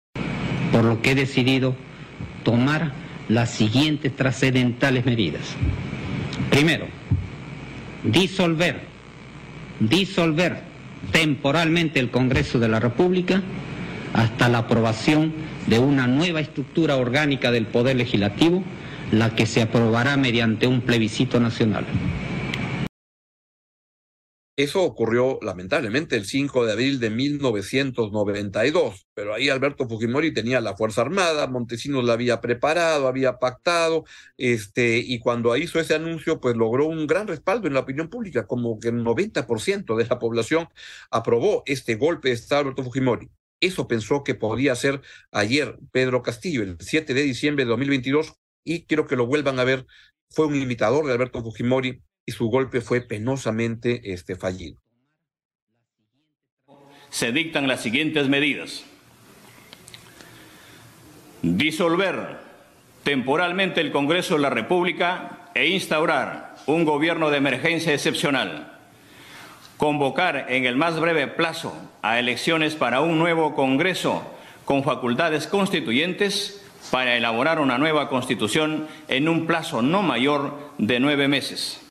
Por 0.72 0.84
lo 0.84 1.02
que 1.02 1.10
he 1.10 1.14
decidido 1.14 1.76
tomar 2.44 3.11
las 3.28 3.50
siguientes 3.50 4.14
trascendentales 4.14 5.04
medidas. 5.04 5.42
Primero, 6.50 6.86
disolver, 8.04 8.80
disolver 9.80 10.60
temporalmente 11.10 12.00
el 12.00 12.10
Congreso 12.10 12.58
de 12.58 12.68
la 12.68 12.80
República 12.80 13.42
hasta 14.14 14.48
la 14.48 14.58
aprobación 14.58 15.32
de 15.66 15.78
una 15.78 16.06
nueva 16.06 16.40
estructura 16.40 16.96
orgánica 16.96 17.50
del 17.50 17.66
Poder 17.66 17.96
Legislativo, 17.96 18.62
la 19.10 19.34
que 19.34 19.46
se 19.46 19.62
aprobará 19.62 20.16
mediante 20.16 20.66
un 20.66 20.80
plebiscito 20.80 21.40
nacional. 21.40 21.84
Eso 24.56 24.82
ocurrió 24.82 25.38
lamentablemente 25.40 26.14
el 26.14 26.26
5 26.26 26.66
de 26.66 26.72
abril 26.72 27.00
de 27.00 27.08
1992, 27.08 29.06
pero 29.14 29.32
ahí 29.32 29.48
Alberto 29.48 29.88
Fujimori 29.88 30.34
tenía 30.34 30.60
la 30.60 30.76
Fuerza 30.76 31.00
Armada, 31.00 31.46
Montesinos 31.46 32.04
la 32.04 32.12
había 32.12 32.42
preparado, 32.42 33.08
había 33.08 33.38
pactado, 33.38 34.04
este, 34.36 34.98
y 34.98 35.20
cuando 35.20 35.56
hizo 35.56 35.80
ese 35.80 35.94
anuncio, 35.94 36.38
pues 36.38 36.54
logró 36.54 36.84
un 36.86 37.06
gran 37.06 37.28
respaldo 37.28 37.66
en 37.66 37.72
la 37.72 37.80
opinión 37.80 38.10
pública, 38.10 38.46
como 38.46 38.78
que 38.78 38.88
el 38.88 39.02
90% 39.02 39.96
de 39.96 40.06
la 40.06 40.18
población 40.18 40.68
aprobó 41.10 41.62
este 41.64 41.94
golpe 41.94 42.28
de 42.28 42.34
Estado 42.34 42.64
de 42.64 42.68
Alberto 42.68 42.84
Fujimori. 42.84 43.30
Eso 43.58 43.88
pensó 43.88 44.22
que 44.22 44.34
podía 44.34 44.72
hacer 44.72 45.00
ayer 45.30 45.78
Pedro 45.92 46.22
Castillo, 46.22 46.62
el 46.62 46.76
7 46.78 47.14
de 47.14 47.22
diciembre 47.22 47.64
de 47.64 47.70
2022, 47.70 48.34
y 48.64 48.84
quiero 48.84 49.06
que 49.06 49.16
lo 49.16 49.26
vuelvan 49.26 49.58
a 49.58 49.64
ver, 49.64 49.86
fue 50.28 50.46
un 50.46 50.56
imitador 50.56 51.06
de 51.06 51.12
Alberto 51.12 51.42
Fujimori, 51.42 52.02
y 52.26 52.32
su 52.32 52.48
golpe 52.48 52.80
fue 52.80 53.00
penosamente 53.00 54.12
este, 54.12 54.36
fallido. 54.36 54.80
Se 57.10 57.32
dictan 57.32 57.68
las 57.68 57.80
siguientes 57.80 58.28
medidas. 58.28 58.84
Disolver 61.42 62.38
temporalmente 63.02 63.80
el 63.80 63.92
Congreso 63.92 64.34
de 64.34 64.40
la 64.40 64.50
República 64.50 65.50
e 65.54 65.68
instaurar 65.68 66.54
un 66.66 66.84
gobierno 66.84 67.30
de 67.30 67.38
emergencia 67.38 67.92
excepcional, 67.92 68.78
convocar 69.76 70.46
en 70.48 70.64
el 70.64 70.76
más 70.76 70.98
breve 71.00 71.26
plazo 71.26 71.76
a 72.00 72.18
elecciones 72.18 72.76
para 72.76 73.00
un 73.00 73.18
nuevo 73.18 73.54
Congreso 73.54 74.22
con 74.64 74.84
facultades 74.84 75.46
constituyentes 75.46 76.64
para 76.90 77.16
elaborar 77.16 77.60
una 77.60 77.78
nueva 77.78 78.08
constitución 78.08 78.86
en 79.08 79.28
un 79.28 79.46
plazo 79.46 79.82
no 79.82 80.02
mayor 80.02 80.72
de 80.78 81.00
nueve 81.00 81.28
meses. 81.28 81.81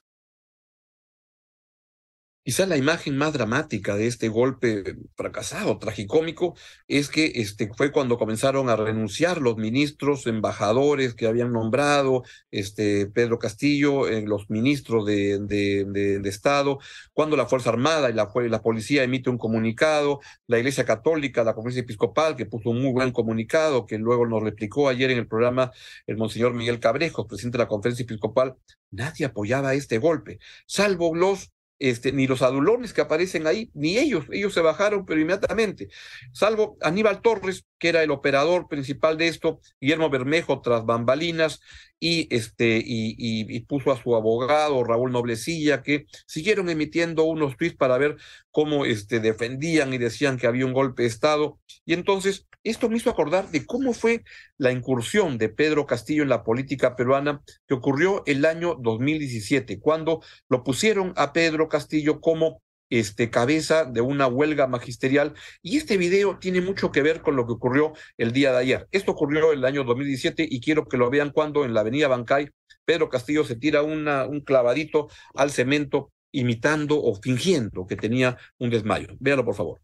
Quizá 2.43 2.65
la 2.65 2.75
imagen 2.75 3.17
más 3.17 3.33
dramática 3.33 3.95
de 3.95 4.07
este 4.07 4.27
golpe 4.27 4.95
fracasado, 5.15 5.77
tragicómico, 5.77 6.55
es 6.87 7.07
que 7.07 7.33
este, 7.35 7.69
fue 7.77 7.91
cuando 7.91 8.17
comenzaron 8.17 8.67
a 8.67 8.75
renunciar 8.75 9.39
los 9.39 9.57
ministros, 9.57 10.25
embajadores 10.25 11.13
que 11.13 11.27
habían 11.27 11.53
nombrado 11.53 12.23
este, 12.49 13.05
Pedro 13.05 13.37
Castillo, 13.37 14.07
eh, 14.07 14.23
los 14.25 14.49
ministros 14.49 15.05
de, 15.05 15.37
de, 15.39 15.85
de, 15.85 16.29
Estado, 16.29 16.79
cuando 17.13 17.37
la 17.37 17.45
Fuerza 17.45 17.69
Armada 17.69 18.09
y 18.09 18.13
la, 18.13 18.27
la 18.49 18.61
Policía 18.63 19.03
emite 19.03 19.29
un 19.29 19.37
comunicado, 19.37 20.19
la 20.47 20.57
Iglesia 20.57 20.83
Católica, 20.83 21.43
la 21.43 21.53
Conferencia 21.53 21.83
Episcopal, 21.83 22.35
que 22.35 22.47
puso 22.47 22.71
un 22.71 22.81
muy 22.81 22.91
buen 22.91 23.11
comunicado, 23.11 23.85
que 23.85 23.99
luego 23.99 24.25
nos 24.25 24.41
replicó 24.41 24.89
ayer 24.89 25.11
en 25.11 25.19
el 25.19 25.27
programa 25.27 25.71
el 26.07 26.17
Monseñor 26.17 26.55
Miguel 26.55 26.79
Cabrejo, 26.79 27.27
presidente 27.27 27.59
de 27.59 27.65
la 27.65 27.67
Conferencia 27.67 28.03
Episcopal, 28.03 28.55
nadie 28.89 29.27
apoyaba 29.27 29.75
este 29.75 29.99
golpe, 29.99 30.39
salvo 30.65 31.13
los 31.13 31.51
este, 31.81 32.11
ni 32.11 32.27
los 32.27 32.43
adulones 32.43 32.93
que 32.93 33.01
aparecen 33.01 33.47
ahí, 33.47 33.71
ni 33.73 33.97
ellos, 33.97 34.25
ellos 34.31 34.53
se 34.53 34.61
bajaron, 34.61 35.03
pero 35.03 35.19
inmediatamente, 35.19 35.89
salvo 36.31 36.77
Aníbal 36.81 37.21
Torres, 37.21 37.65
que 37.79 37.89
era 37.89 38.03
el 38.03 38.11
operador 38.11 38.67
principal 38.67 39.17
de 39.17 39.27
esto, 39.27 39.59
Guillermo 39.81 40.11
Bermejo 40.11 40.61
tras 40.61 40.85
bambalinas, 40.85 41.59
y, 42.03 42.27
este, 42.35 42.77
y, 42.83 43.15
y, 43.17 43.59
puso 43.61 43.91
a 43.91 44.01
su 44.01 44.15
abogado 44.15 44.83
Raúl 44.83 45.11
Noblecilla, 45.11 45.83
que 45.83 46.07
siguieron 46.25 46.67
emitiendo 46.67 47.25
unos 47.25 47.55
tweets 47.57 47.77
para 47.77 47.99
ver 47.99 48.17
cómo 48.49 48.85
este, 48.85 49.19
defendían 49.19 49.93
y 49.93 49.99
decían 49.99 50.37
que 50.37 50.47
había 50.47 50.65
un 50.65 50.73
golpe 50.73 51.03
de 51.03 51.09
Estado. 51.09 51.59
Y 51.85 51.93
entonces, 51.93 52.47
esto 52.63 52.89
me 52.89 52.97
hizo 52.97 53.11
acordar 53.11 53.51
de 53.51 53.67
cómo 53.67 53.93
fue 53.93 54.23
la 54.57 54.71
incursión 54.71 55.37
de 55.37 55.49
Pedro 55.49 55.85
Castillo 55.85 56.23
en 56.23 56.29
la 56.29 56.43
política 56.43 56.95
peruana 56.95 57.43
que 57.67 57.75
ocurrió 57.75 58.23
el 58.25 58.45
año 58.45 58.75
2017, 58.81 59.79
cuando 59.79 60.21
lo 60.49 60.63
pusieron 60.63 61.13
a 61.17 61.33
Pedro 61.33 61.69
Castillo 61.69 62.19
como 62.19 62.63
este, 62.91 63.31
cabeza 63.31 63.85
de 63.85 64.01
una 64.01 64.27
huelga 64.27 64.67
magisterial. 64.67 65.33
Y 65.63 65.77
este 65.77 65.97
video 65.97 66.37
tiene 66.37 66.61
mucho 66.61 66.91
que 66.91 67.01
ver 67.01 67.21
con 67.21 67.35
lo 67.35 67.47
que 67.47 67.53
ocurrió 67.53 67.93
el 68.17 68.31
día 68.31 68.51
de 68.51 68.59
ayer. 68.59 68.87
Esto 68.91 69.13
ocurrió 69.13 69.51
el 69.51 69.65
año 69.65 69.83
2017 69.83 70.47
y 70.47 70.61
quiero 70.61 70.87
que 70.87 70.97
lo 70.97 71.09
vean 71.09 71.31
cuando 71.31 71.65
en 71.65 71.73
la 71.73 71.79
avenida 71.79 72.07
Bancay, 72.07 72.49
Pedro 72.85 73.09
Castillo 73.09 73.43
se 73.43 73.55
tira 73.55 73.81
un 73.81 74.41
clavadito 74.45 75.07
al 75.33 75.49
cemento 75.51 76.11
imitando 76.31 77.01
o 77.01 77.15
fingiendo 77.15 77.87
que 77.87 77.95
tenía 77.95 78.37
un 78.59 78.69
desmayo. 78.69 79.07
Véalo, 79.19 79.43
por 79.43 79.55
favor. 79.55 79.81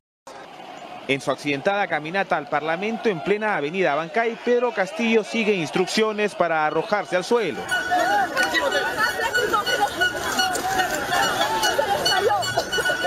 En 1.08 1.22
su 1.22 1.32
accidentada 1.32 1.88
caminata 1.88 2.36
al 2.36 2.50
Parlamento 2.50 3.08
en 3.08 3.24
plena 3.24 3.56
avenida 3.56 3.96
Bancay, 3.96 4.38
Pedro 4.44 4.74
Castillo 4.74 5.24
sigue 5.24 5.54
instrucciones 5.54 6.36
para 6.36 6.66
arrojarse 6.66 7.16
al 7.16 7.24
suelo. 7.24 7.62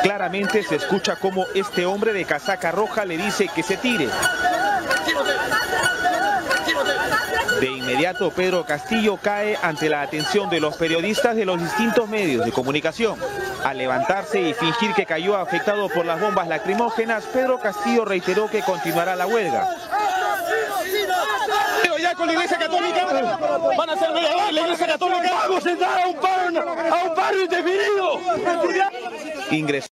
Claramente 0.02 0.62
se 0.62 0.76
escucha 0.76 1.16
como 1.16 1.47
este 1.54 1.87
hombre 1.87 2.12
de 2.12 2.25
casaca 2.25 2.71
roja 2.71 3.04
le 3.04 3.16
dice 3.16 3.49
que 3.54 3.62
se 3.62 3.76
tire. 3.76 4.09
De 7.61 7.66
inmediato 7.66 8.30
Pedro 8.30 8.64
Castillo 8.64 9.19
cae 9.23 9.59
ante 9.62 9.90
la 9.90 10.00
atención 10.00 10.49
de 10.49 10.61
los 10.61 10.76
periodistas 10.76 11.37
de 11.37 11.45
los 11.45 11.61
distintos 11.61 12.09
medios 12.09 12.45
de 12.45 12.52
comunicación. 12.52 13.19
Al 13.64 13.76
levantarse 13.76 14.40
y 14.40 14.54
fingir 14.54 14.95
que 14.95 15.04
cayó 15.04 15.37
afectado 15.37 15.88
por 15.90 16.07
las 16.07 16.19
bombas 16.19 16.49
lacrimógenas, 16.49 17.25
Pedro 17.25 17.61
Castillo 17.61 18.07
reiteró 18.07 18.49
que 18.49 18.62
continuará 18.62 19.14
la 19.16 19.26
huelga. 19.26 19.69
Ya 22.00 22.14
con 22.14 22.26
la 22.26 22.33
Iglesia 22.33 22.59
Católica 22.59 23.07
van 23.76 23.90
a 23.90 23.97
ser 23.97 24.11
la 24.11 24.61
Iglesia 24.62 24.87
Católica. 24.87 25.30
Vamos 25.42 25.66
a 25.66 25.71
entrar 25.71 26.00
a 26.00 26.07
un 26.07 26.16
paro, 26.16 26.71
a 26.95 27.04
un 27.04 27.14
paro 27.14 27.40
indefinido. 27.42 28.21
Ingresó 29.50 29.88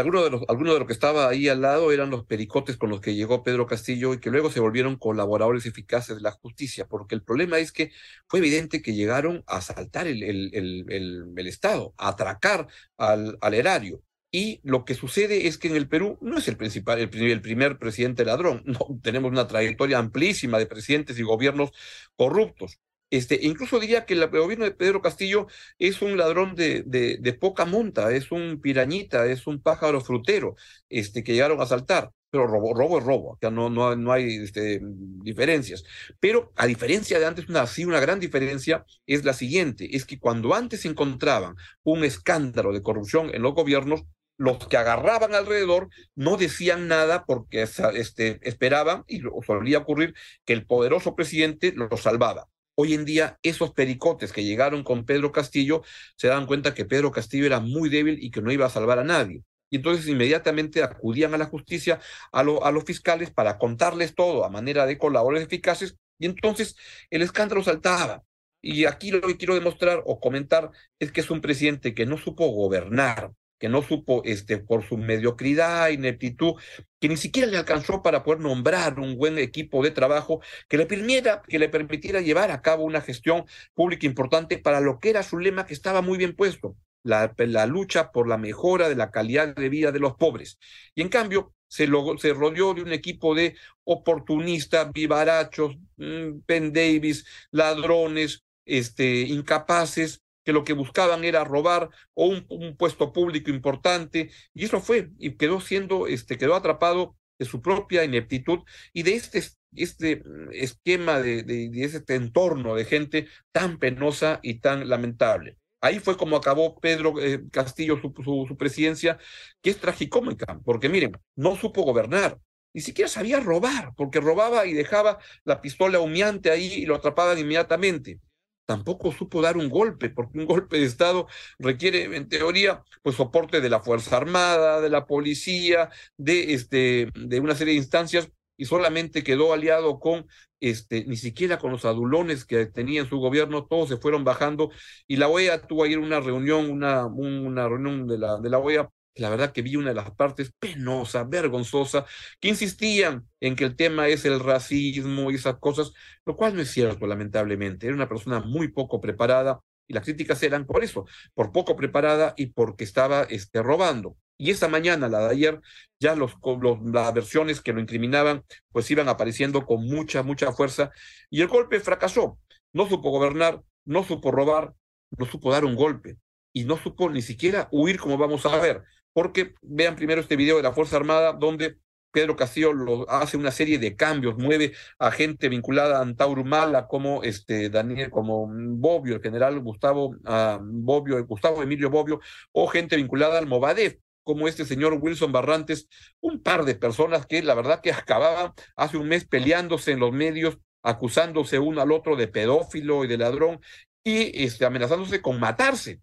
algunos 0.00 0.24
de, 0.24 0.30
los, 0.30 0.42
algunos 0.48 0.72
de 0.72 0.78
los 0.78 0.86
que 0.86 0.94
estaba 0.94 1.28
ahí 1.28 1.48
al 1.48 1.60
lado 1.60 1.92
eran 1.92 2.10
los 2.10 2.24
pericotes 2.24 2.76
con 2.76 2.90
los 2.90 3.00
que 3.00 3.14
llegó 3.14 3.42
Pedro 3.42 3.66
Castillo 3.66 4.14
y 4.14 4.20
que 4.20 4.30
luego 4.30 4.50
se 4.50 4.60
volvieron 4.60 4.96
colaboradores 4.96 5.66
eficaces 5.66 6.16
de 6.16 6.22
la 6.22 6.32
justicia, 6.32 6.86
porque 6.86 7.14
el 7.14 7.22
problema 7.22 7.58
es 7.58 7.72
que 7.72 7.92
fue 8.26 8.40
evidente 8.40 8.80
que 8.82 8.94
llegaron 8.94 9.44
a 9.46 9.58
asaltar 9.58 10.06
el, 10.06 10.22
el, 10.22 10.50
el, 10.54 11.34
el 11.36 11.46
Estado, 11.46 11.94
a 11.98 12.08
atracar 12.08 12.68
al, 12.96 13.36
al, 13.40 13.54
erario. 13.54 14.02
Y 14.30 14.60
lo 14.64 14.86
que 14.86 14.94
sucede 14.94 15.46
es 15.46 15.58
que 15.58 15.68
en 15.68 15.76
el 15.76 15.88
Perú 15.88 16.18
no 16.22 16.38
es 16.38 16.48
el 16.48 16.56
principal, 16.56 16.98
el, 16.98 17.10
primer 17.10 17.78
presidente 17.78 18.24
ladrón, 18.24 18.62
no, 18.66 18.78
tenemos 19.02 19.30
una 19.30 19.46
trayectoria 19.46 19.98
amplísima 19.98 20.58
de 20.58 20.66
presidentes 20.66 21.18
y 21.18 21.22
gobiernos 21.22 21.70
corruptos. 22.16 22.80
Este, 23.12 23.38
incluso 23.42 23.78
diría 23.78 24.06
que 24.06 24.14
el 24.14 24.26
gobierno 24.28 24.64
de 24.64 24.70
Pedro 24.70 25.02
Castillo 25.02 25.46
es 25.78 26.00
un 26.00 26.16
ladrón 26.16 26.54
de, 26.54 27.38
poca 27.38 27.66
monta, 27.66 28.10
es 28.10 28.32
un 28.32 28.58
pirañita, 28.62 29.26
es 29.26 29.46
un 29.46 29.60
pájaro 29.60 30.00
frutero, 30.00 30.56
este, 30.88 31.22
que 31.22 31.34
llegaron 31.34 31.60
a 31.60 31.66
saltar. 31.66 32.10
Pero 32.30 32.46
robo, 32.46 32.98
es 32.98 33.04
robo, 33.04 33.38
no, 33.50 34.12
hay 34.12 34.36
este, 34.36 34.80
diferencias. 34.82 35.84
Pero 36.20 36.54
a 36.56 36.66
diferencia 36.66 37.18
de 37.18 37.26
antes, 37.26 37.46
una, 37.50 37.66
sí, 37.66 37.84
una 37.84 38.00
gran 38.00 38.18
diferencia 38.18 38.86
es 39.06 39.26
la 39.26 39.34
siguiente, 39.34 39.94
es 39.94 40.06
que 40.06 40.18
cuando 40.18 40.54
antes 40.54 40.86
encontraban 40.86 41.54
un 41.82 42.04
escándalo 42.04 42.72
de 42.72 42.82
corrupción 42.82 43.30
en 43.34 43.42
los 43.42 43.52
gobiernos, 43.52 44.04
los 44.38 44.66
que 44.68 44.78
agarraban 44.78 45.34
alrededor 45.34 45.90
no 46.14 46.38
decían 46.38 46.88
nada 46.88 47.26
porque 47.26 47.60
este, 47.94 48.40
esperaban, 48.48 49.04
y 49.06 49.20
solía 49.46 49.78
ocurrir, 49.78 50.14
que 50.46 50.54
el 50.54 50.64
poderoso 50.64 51.14
presidente 51.14 51.74
lo 51.76 51.94
salvaba. 51.98 52.48
Hoy 52.74 52.94
en 52.94 53.04
día, 53.04 53.38
esos 53.42 53.72
pericotes 53.72 54.32
que 54.32 54.44
llegaron 54.44 54.82
con 54.82 55.04
Pedro 55.04 55.30
Castillo 55.30 55.82
se 56.16 56.28
dan 56.28 56.46
cuenta 56.46 56.74
que 56.74 56.86
Pedro 56.86 57.10
Castillo 57.10 57.44
era 57.46 57.60
muy 57.60 57.90
débil 57.90 58.18
y 58.22 58.30
que 58.30 58.40
no 58.40 58.50
iba 58.50 58.66
a 58.66 58.70
salvar 58.70 58.98
a 58.98 59.04
nadie. 59.04 59.42
Y 59.70 59.76
entonces 59.76 60.06
inmediatamente 60.08 60.82
acudían 60.82 61.34
a 61.34 61.38
la 61.38 61.46
justicia, 61.46 62.00
a, 62.30 62.42
los 62.42 62.84
fiscales, 62.84 63.30
para 63.30 63.58
contarles 63.58 64.14
todo 64.14 64.44
a 64.44 64.50
manera 64.50 64.86
de 64.86 64.98
colaboradores 64.98 65.46
eficaces, 65.46 65.96
y 66.18 66.26
entonces 66.26 66.76
el 67.10 67.22
escándalo 67.22 67.62
saltaba. 67.62 68.22
Y 68.62 68.84
aquí 68.84 69.10
lo 69.10 69.22
que 69.22 69.36
quiero 69.36 69.54
demostrar 69.54 70.02
o 70.06 70.20
comentar 70.20 70.70
es 70.98 71.10
que 71.10 71.20
es 71.22 71.30
un 71.30 71.40
presidente 71.40 71.94
que 71.94 72.06
no 72.06 72.18
supo 72.18 72.46
gobernar, 72.48 73.32
que 73.62 73.68
no 73.68 73.80
supo, 73.80 74.22
este, 74.24 74.58
por 74.58 74.82
su 74.82 74.96
mediocridad, 74.96 75.90
ineptitud, 75.90 76.54
que 76.98 77.08
ni 77.08 77.16
siquiera 77.16 77.48
le 77.48 77.58
alcanzó 77.58 78.02
para 78.02 78.24
poder 78.24 78.40
nombrar 78.40 78.98
un 78.98 79.16
buen 79.16 79.38
equipo 79.38 79.84
de 79.84 79.92
trabajo 79.92 80.40
que 80.68 80.78
le 80.78 80.86
permitiera, 80.86 81.42
que 81.46 81.60
le 81.60 81.68
permitiera 81.68 82.20
llevar 82.20 82.50
a 82.50 82.60
cabo 82.60 82.82
una 82.82 83.00
gestión 83.00 83.44
pública 83.72 84.04
importante 84.04 84.58
para 84.58 84.80
lo 84.80 84.98
que 84.98 85.10
era 85.10 85.22
su 85.22 85.38
lema 85.38 85.64
que 85.64 85.74
estaba 85.74 86.02
muy 86.02 86.18
bien 86.18 86.34
puesto, 86.34 86.74
la, 87.04 87.32
la 87.38 87.66
lucha 87.66 88.10
por 88.10 88.26
la 88.26 88.36
mejora 88.36 88.88
de 88.88 88.96
la 88.96 89.12
calidad 89.12 89.54
de 89.54 89.68
vida 89.68 89.92
de 89.92 90.00
los 90.00 90.16
pobres. 90.16 90.58
Y 90.96 91.02
en 91.02 91.08
cambio, 91.08 91.54
se, 91.68 91.88
se 92.18 92.34
rodeó 92.34 92.74
de 92.74 92.82
un 92.82 92.92
equipo 92.92 93.32
de 93.36 93.54
oportunistas, 93.84 94.92
vivarachos, 94.92 95.76
mm, 95.98 96.40
Penn 96.46 96.72
Davis, 96.72 97.24
ladrones, 97.52 98.42
este, 98.64 99.20
incapaces, 99.20 100.20
que 100.44 100.52
lo 100.52 100.64
que 100.64 100.72
buscaban 100.72 101.24
era 101.24 101.44
robar 101.44 101.90
o 102.14 102.26
un, 102.26 102.76
puesto 102.76 103.12
público 103.12 103.50
importante, 103.50 104.30
y 104.54 104.64
eso 104.64 104.80
fue, 104.80 105.10
y 105.18 105.36
quedó 105.36 105.60
siendo, 105.60 106.06
este, 106.06 106.38
quedó 106.38 106.54
atrapado 106.54 107.16
de 107.38 107.46
su 107.46 107.62
propia 107.62 108.04
ineptitud 108.04 108.60
y 108.92 109.02
de 109.02 109.14
este, 109.14 109.42
este 109.74 110.22
esquema, 110.52 111.20
de, 111.20 111.42
de, 111.42 111.68
de 111.70 111.84
este 111.84 112.14
entorno 112.14 112.74
de 112.74 112.84
gente 112.84 113.28
tan 113.52 113.78
penosa 113.78 114.40
y 114.42 114.60
tan 114.60 114.88
lamentable. 114.88 115.56
Ahí 115.80 115.98
fue 115.98 116.16
como 116.16 116.36
acabó 116.36 116.78
Pedro 116.78 117.20
eh, 117.20 117.42
Castillo 117.50 118.00
su, 118.00 118.14
su, 118.22 118.46
su, 118.46 118.56
presidencia, 118.56 119.18
que 119.60 119.70
es 119.70 119.78
tragicómica, 119.78 120.60
porque 120.64 120.88
miren, 120.88 121.12
no 121.34 121.56
supo 121.56 121.82
gobernar, 121.82 122.38
ni 122.72 122.80
siquiera 122.80 123.08
sabía 123.08 123.40
robar, 123.40 123.92
porque 123.96 124.20
robaba 124.20 124.66
y 124.66 124.74
dejaba 124.74 125.18
la 125.44 125.60
pistola 125.60 126.00
humeante 126.00 126.50
ahí 126.50 126.72
y 126.72 126.86
lo 126.86 126.94
atrapaban 126.94 127.38
inmediatamente 127.38 128.20
tampoco 128.66 129.12
supo 129.12 129.42
dar 129.42 129.56
un 129.56 129.68
golpe, 129.68 130.10
porque 130.10 130.38
un 130.38 130.46
golpe 130.46 130.78
de 130.78 130.84
Estado 130.86 131.26
requiere, 131.58 132.16
en 132.16 132.28
teoría, 132.28 132.82
pues 133.02 133.16
soporte 133.16 133.60
de 133.60 133.68
la 133.70 133.80
Fuerza 133.80 134.16
Armada, 134.16 134.80
de 134.80 134.90
la 134.90 135.06
policía, 135.06 135.90
de, 136.16 136.54
este, 136.54 137.08
de 137.14 137.40
una 137.40 137.54
serie 137.54 137.74
de 137.74 137.80
instancias, 137.80 138.30
y 138.56 138.66
solamente 138.66 139.24
quedó 139.24 139.52
aliado 139.52 139.98
con, 139.98 140.26
este, 140.60 141.04
ni 141.06 141.16
siquiera 141.16 141.58
con 141.58 141.72
los 141.72 141.84
adulones 141.84 142.44
que 142.44 142.66
tenía 142.66 143.00
en 143.00 143.08
su 143.08 143.18
gobierno, 143.18 143.66
todos 143.66 143.88
se 143.88 143.96
fueron 143.96 144.24
bajando, 144.24 144.70
y 145.06 145.16
la 145.16 145.28
OEA 145.28 145.62
tuvo 145.66 145.84
ayer 145.84 145.98
una 145.98 146.20
reunión, 146.20 146.70
una, 146.70 147.06
una 147.06 147.68
reunión 147.68 148.06
de 148.06 148.18
la, 148.18 148.38
de 148.38 148.50
la 148.50 148.58
OEA 148.58 148.88
la 149.14 149.30
verdad 149.30 149.52
que 149.52 149.62
vi 149.62 149.76
una 149.76 149.90
de 149.90 149.94
las 149.94 150.10
partes 150.12 150.52
penosa, 150.58 151.24
vergonzosa, 151.24 152.06
que 152.40 152.48
insistían 152.48 153.28
en 153.40 153.56
que 153.56 153.64
el 153.64 153.76
tema 153.76 154.08
es 154.08 154.24
el 154.24 154.40
racismo 154.40 155.30
y 155.30 155.34
esas 155.34 155.58
cosas, 155.58 155.92
lo 156.24 156.36
cual 156.36 156.54
no 156.54 156.62
es 156.62 156.70
cierto, 156.70 157.06
lamentablemente. 157.06 157.86
Era 157.86 157.96
una 157.96 158.08
persona 158.08 158.40
muy 158.40 158.68
poco 158.68 159.00
preparada 159.00 159.60
y 159.86 159.94
las 159.94 160.04
críticas 160.04 160.42
eran 160.42 160.66
por 160.66 160.82
eso, 160.82 161.06
por 161.34 161.52
poco 161.52 161.76
preparada 161.76 162.34
y 162.36 162.46
porque 162.46 162.84
estaba 162.84 163.24
este, 163.24 163.62
robando. 163.62 164.16
Y 164.38 164.50
esa 164.50 164.68
mañana, 164.68 165.08
la 165.08 165.20
de 165.20 165.30
ayer, 165.32 165.60
ya 166.00 166.16
los, 166.16 166.32
los, 166.60 166.78
las 166.82 167.14
versiones 167.14 167.60
que 167.60 167.72
lo 167.72 167.80
incriminaban, 167.80 168.42
pues 168.72 168.90
iban 168.90 169.08
apareciendo 169.08 169.66
con 169.66 169.86
mucha, 169.86 170.22
mucha 170.22 170.52
fuerza. 170.52 170.90
Y 171.30 171.42
el 171.42 171.48
golpe 171.48 171.80
fracasó. 171.80 172.38
No 172.72 172.88
supo 172.88 173.10
gobernar, 173.10 173.62
no 173.84 174.02
supo 174.02 174.30
robar, 174.32 174.74
no 175.10 175.26
supo 175.26 175.52
dar 175.52 175.64
un 175.64 175.76
golpe. 175.76 176.16
Y 176.52 176.64
no 176.64 176.76
supo 176.76 177.08
ni 177.10 177.22
siquiera 177.22 177.68
huir, 177.70 177.98
como 178.00 178.18
vamos 178.18 178.44
a 178.46 178.56
ver 178.56 178.82
porque 179.12 179.54
vean 179.62 179.96
primero 179.96 180.20
este 180.20 180.36
video 180.36 180.56
de 180.56 180.62
la 180.62 180.72
Fuerza 180.72 180.96
Armada 180.96 181.32
donde 181.32 181.76
Pedro 182.12 182.36
Castillo 182.36 182.72
lo, 182.72 183.10
hace 183.10 183.36
una 183.36 183.50
serie 183.50 183.78
de 183.78 183.96
cambios, 183.96 184.36
mueve 184.36 184.74
a 184.98 185.10
gente 185.10 185.48
vinculada 185.48 185.98
a 185.98 186.02
Antaurumala 186.02 186.86
como 186.86 187.22
este 187.22 187.70
Daniel, 187.70 188.10
como 188.10 188.46
Bobbio, 188.48 189.16
el 189.16 189.22
general 189.22 189.58
Gustavo 189.60 190.10
uh, 190.10 190.58
Bobbio, 190.60 191.24
Gustavo 191.26 191.62
Emilio 191.62 191.90
Bobbio, 191.90 192.20
o 192.52 192.68
gente 192.68 192.96
vinculada 192.96 193.38
al 193.38 193.46
Movadef, 193.46 193.96
como 194.22 194.46
este 194.46 194.64
señor 194.64 194.98
Wilson 195.00 195.32
Barrantes, 195.32 195.88
un 196.20 196.42
par 196.42 196.64
de 196.64 196.74
personas 196.74 197.26
que 197.26 197.42
la 197.42 197.54
verdad 197.54 197.80
que 197.80 197.92
acababan 197.92 198.52
hace 198.76 198.98
un 198.98 199.08
mes 199.08 199.24
peleándose 199.24 199.92
en 199.92 200.00
los 200.00 200.12
medios, 200.12 200.58
acusándose 200.82 201.58
uno 201.58 201.80
al 201.80 201.92
otro 201.92 202.14
de 202.14 202.28
pedófilo 202.28 203.04
y 203.04 203.08
de 203.08 203.18
ladrón, 203.18 203.60
y 204.04 204.44
este, 204.44 204.64
amenazándose 204.64 205.22
con 205.22 205.40
matarse 205.40 206.00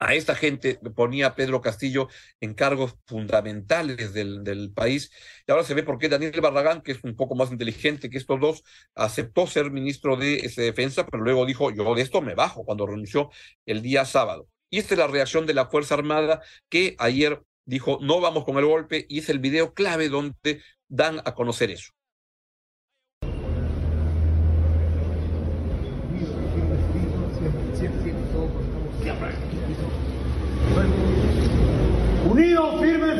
a 0.00 0.14
esta 0.14 0.34
gente 0.34 0.80
ponía 0.96 1.34
Pedro 1.34 1.60
Castillo 1.60 2.08
en 2.40 2.54
cargos 2.54 2.96
fundamentales 3.06 4.14
del, 4.14 4.72
país. 4.74 5.10
Y 5.46 5.52
ahora 5.52 5.62
se 5.62 5.74
ve 5.74 5.82
por 5.82 5.98
qué 5.98 6.08
Daniel 6.08 6.40
Barragán, 6.40 6.80
que 6.80 6.92
es 6.92 7.04
un 7.04 7.14
poco 7.14 7.34
más 7.34 7.52
inteligente 7.52 8.08
que 8.08 8.18
estos 8.18 8.40
dos, 8.40 8.64
aceptó 8.94 9.46
ser 9.46 9.70
ministro 9.70 10.16
de 10.16 10.50
defensa, 10.56 11.06
pero 11.06 11.22
luego 11.22 11.44
dijo, 11.44 11.70
yo 11.70 11.94
de 11.94 12.02
esto 12.02 12.22
me 12.22 12.34
bajo 12.34 12.64
cuando 12.64 12.86
renunció 12.86 13.30
el 13.66 13.82
día 13.82 14.04
sábado. 14.06 14.48
Y 14.70 14.78
esta 14.78 14.94
es 14.94 14.98
la 14.98 15.06
reacción 15.06 15.46
de 15.46 15.54
la 15.54 15.66
Fuerza 15.66 15.94
Armada 15.94 16.40
que 16.70 16.96
ayer 16.98 17.42
dijo, 17.66 17.98
no 18.00 18.20
vamos 18.20 18.44
con 18.44 18.56
el 18.56 18.64
golpe, 18.64 19.06
y 19.08 19.18
es 19.18 19.28
el 19.28 19.38
video 19.38 19.74
clave 19.74 20.08
donde 20.08 20.62
dan 20.88 21.20
a 21.24 21.34
conocer 21.34 21.70
eso. 21.70 21.92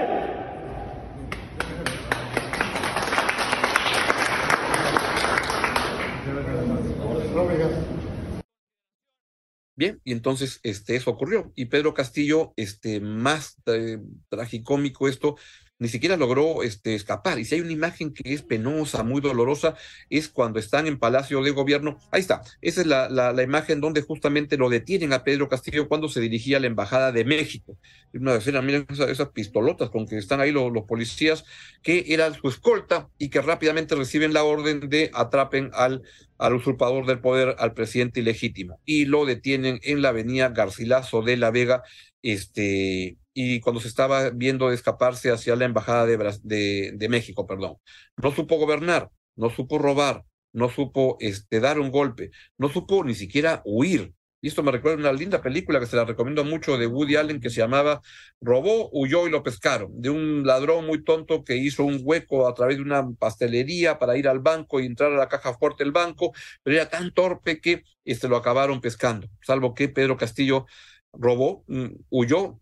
Bien, 9.76 10.00
y 10.04 10.12
entonces 10.12 10.60
este, 10.62 10.94
eso 10.94 11.10
ocurrió. 11.10 11.52
Y 11.56 11.66
Pedro 11.66 11.94
Castillo, 11.94 12.52
este, 12.56 13.00
más 13.00 13.56
eh, 13.66 13.98
tragicómico 14.28 15.08
esto, 15.08 15.36
ni 15.84 15.90
siquiera 15.90 16.16
logró 16.16 16.62
este, 16.62 16.94
escapar. 16.94 17.38
Y 17.38 17.44
si 17.44 17.56
hay 17.56 17.60
una 17.60 17.72
imagen 17.72 18.14
que 18.14 18.32
es 18.32 18.40
penosa, 18.40 19.02
muy 19.02 19.20
dolorosa, 19.20 19.74
es 20.08 20.30
cuando 20.30 20.58
están 20.58 20.86
en 20.86 20.98
Palacio 20.98 21.42
de 21.42 21.50
Gobierno. 21.50 21.98
Ahí 22.10 22.22
está, 22.22 22.40
esa 22.62 22.80
es 22.80 22.86
la, 22.86 23.10
la, 23.10 23.42
imagen 23.42 23.82
donde 23.82 24.00
justamente 24.00 24.56
lo 24.56 24.70
detienen 24.70 25.12
a 25.12 25.24
Pedro 25.24 25.50
Castillo 25.50 25.86
cuando 25.88 26.08
se 26.08 26.20
dirigía 26.20 26.56
a 26.56 26.60
la 26.60 26.68
Embajada 26.68 27.12
de 27.12 27.26
México. 27.26 27.76
Una 28.14 28.36
escena, 28.36 28.62
miren 28.62 28.86
esas, 28.88 29.10
esas, 29.10 29.28
pistolotas 29.28 29.90
con 29.90 30.06
que 30.06 30.16
están 30.16 30.40
ahí 30.40 30.52
los, 30.52 30.72
los 30.72 30.84
policías, 30.84 31.44
que 31.82 32.06
eran 32.08 32.32
su 32.32 32.48
escolta 32.48 33.10
y 33.18 33.28
que 33.28 33.42
rápidamente 33.42 33.94
reciben 33.94 34.32
la 34.32 34.44
orden 34.44 34.88
de 34.88 35.10
atrapen 35.12 35.70
al 35.74 36.02
al 36.38 36.54
usurpador 36.54 37.06
del 37.06 37.20
poder, 37.20 37.54
al 37.58 37.74
presidente 37.74 38.20
ilegítimo, 38.20 38.80
y 38.84 39.04
lo 39.04 39.24
detienen 39.24 39.78
en 39.82 40.02
la 40.02 40.08
avenida 40.08 40.48
Garcilaso 40.48 41.22
de 41.22 41.36
la 41.36 41.50
Vega, 41.50 41.82
este, 42.22 43.16
y 43.34 43.60
cuando 43.60 43.80
se 43.80 43.88
estaba 43.88 44.30
viendo 44.30 44.70
escaparse 44.72 45.30
hacia 45.30 45.56
la 45.56 45.64
embajada 45.66 46.06
de, 46.06 46.92
de, 46.94 47.08
México, 47.08 47.46
perdón. 47.46 47.76
No 48.16 48.32
supo 48.32 48.56
gobernar, 48.56 49.10
no 49.36 49.50
supo 49.50 49.78
robar, 49.78 50.24
no 50.52 50.70
supo 50.70 51.16
este, 51.20 51.60
dar 51.60 51.80
un 51.80 51.90
golpe, 51.90 52.30
no 52.58 52.68
supo 52.68 53.04
ni 53.04 53.14
siquiera 53.14 53.60
huir. 53.64 54.14
Y 54.40 54.48
esto 54.48 54.62
me 54.62 54.72
recuerda 54.72 54.98
una 54.98 55.12
linda 55.12 55.40
película 55.42 55.80
que 55.80 55.86
se 55.86 55.96
la 55.96 56.04
recomiendo 56.04 56.44
mucho 56.44 56.76
de 56.76 56.86
Woody 56.86 57.16
Allen 57.16 57.40
que 57.40 57.48
se 57.50 57.60
llamaba 57.60 58.02
Robó, 58.42 58.90
huyó 58.92 59.26
y 59.26 59.30
lo 59.30 59.42
pescaron, 59.42 59.90
de 60.00 60.10
un 60.10 60.46
ladrón 60.46 60.86
muy 60.86 61.02
tonto 61.02 61.44
que 61.44 61.56
hizo 61.56 61.82
un 61.82 62.00
hueco 62.02 62.46
a 62.46 62.54
través 62.54 62.76
de 62.76 62.82
una 62.82 63.10
pastelería 63.18 63.98
para 63.98 64.18
ir 64.18 64.28
al 64.28 64.40
banco 64.40 64.80
y 64.80 64.86
entrar 64.86 65.12
a 65.12 65.16
la 65.16 65.28
caja 65.28 65.54
fuerte 65.54 65.82
del 65.82 65.92
banco, 65.92 66.32
pero 66.62 66.76
era 66.76 66.90
tan 66.90 67.12
torpe 67.14 67.60
que 67.60 67.84
este, 68.04 68.28
lo 68.28 68.36
acabaron 68.36 68.82
pescando, 68.82 69.28
salvo 69.40 69.74
que 69.74 69.88
Pedro 69.88 70.18
Castillo 70.18 70.66
robó, 71.12 71.64
huyó, 72.10 72.60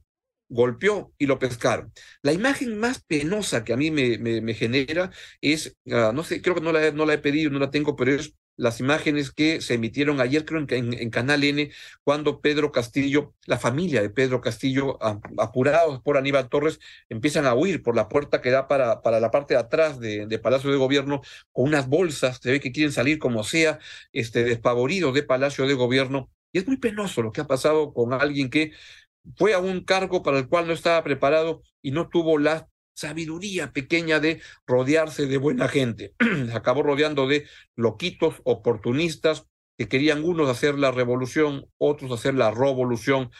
golpeó 0.53 1.13
y 1.19 1.27
lo 1.27 1.39
pescaron. 1.39 1.93
La 2.23 2.33
imagen 2.33 2.79
más 2.79 3.03
penosa 3.03 3.65
que 3.65 3.73
a 3.73 3.77
mí 3.77 3.91
me, 3.91 4.55
genera 4.55 5.11
es, 5.41 5.77
uh, 5.87 6.13
no 6.13 6.25
sé, 6.25 6.43
creo 6.43 6.55
que 6.55 6.61
no 6.61 6.73
la, 6.73 6.91
no 6.93 7.07
la 7.07 7.15
he 7.15 7.19
pedido, 7.19 7.51
no 7.51 7.59
la 7.59 7.71
tengo, 7.71 7.97
pero 7.97 8.13
es 8.13 8.35
las 8.57 8.81
imágenes 8.81 9.31
que 9.33 9.61
se 9.61 9.75
emitieron 9.75 10.21
ayer, 10.21 10.45
creo, 10.45 10.61
en, 10.61 10.67
en, 10.71 10.93
en, 10.93 11.11
Canal 11.11 11.43
N, 11.43 11.71
cuando 12.05 12.41
Pedro 12.41 12.71
Castillo, 12.71 13.35
la 13.47 13.59
familia 13.59 14.03
de 14.03 14.11
Pedro 14.11 14.41
Castillo, 14.41 14.99
apurados 15.39 16.03
por 16.03 16.17
Aníbal 16.17 16.49
Torres, 16.49 16.79
empiezan 17.09 17.47
a 17.47 17.55
huir 17.55 17.83
por 17.83 17.97
la 17.97 18.09
puerta 18.09 18.41
que 18.43 18.51
da 18.51 18.69
para, 18.69 19.03
para 19.03 19.21
la 19.21 19.31
parte 19.31 19.55
de 19.55 19.61
atrás 19.61 19.99
de, 20.01 20.27
de, 20.27 20.39
Palacio 20.39 20.71
de 20.71 20.77
Gobierno, 20.77 21.23
con 21.51 21.65
unas 21.69 21.89
bolsas, 21.89 22.39
se 22.43 22.51
ve 22.53 22.61
que 22.61 22.73
quieren 22.73 22.93
salir 22.93 23.19
como 23.19 23.43
sea, 23.43 23.79
este, 24.13 24.45
despavoridos 24.45 25.15
de 25.15 25.23
Palacio 25.23 25.67
de 25.67 25.75
Gobierno. 25.75 26.31
Y 26.53 26.59
es 26.59 26.67
muy 26.67 26.77
penoso 26.77 27.23
lo 27.23 27.33
que 27.33 27.41
ha 27.41 27.47
pasado 27.47 27.95
con 27.95 28.13
alguien 28.13 28.51
que 28.51 28.73
fue 29.37 29.55
a 29.55 29.59
un 29.59 29.85
cargo 29.85 30.23
para 30.23 30.39
el 30.39 30.49
cual 30.49 30.67
no 30.67 30.73
estaba 30.73 31.03
preparado 31.03 31.63
y 31.81 31.91
no 31.91 32.09
tuvo 32.09 32.39
la 32.39 32.69
sabiduría 32.95 33.73
pequeña 33.73 34.21
de 34.21 34.41
rodearse 34.67 35.27
de 35.27 35.39
buena 35.39 35.69
gente. 35.69 36.15
Acabó 36.55 36.83
rodeando 36.83 37.27
de 37.27 37.47
loquitos, 37.77 38.37
oportunistas, 38.45 39.47
que 39.79 39.89
querían 39.89 40.25
unos 40.25 40.49
hacer 40.49 40.79
la 40.79 40.91
revolución, 40.91 41.67
otros 41.79 42.13
hacer 42.13 42.35
la 42.35 42.51
revolución. 42.51 43.31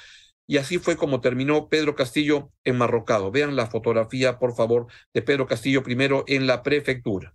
Y 0.47 0.57
así 0.57 0.79
fue 0.79 0.97
como 0.97 1.21
terminó 1.21 1.69
Pedro 1.69 1.95
Castillo 1.95 2.51
enmarrocado. 2.65 3.31
Vean 3.31 3.57
la 3.57 3.67
fotografía, 3.67 4.39
por 4.39 4.55
favor, 4.55 4.87
de 5.15 5.23
Pedro 5.23 5.47
Castillo 5.47 5.83
primero 5.83 6.25
en 6.27 6.47
la 6.47 6.63
prefectura. 6.63 7.35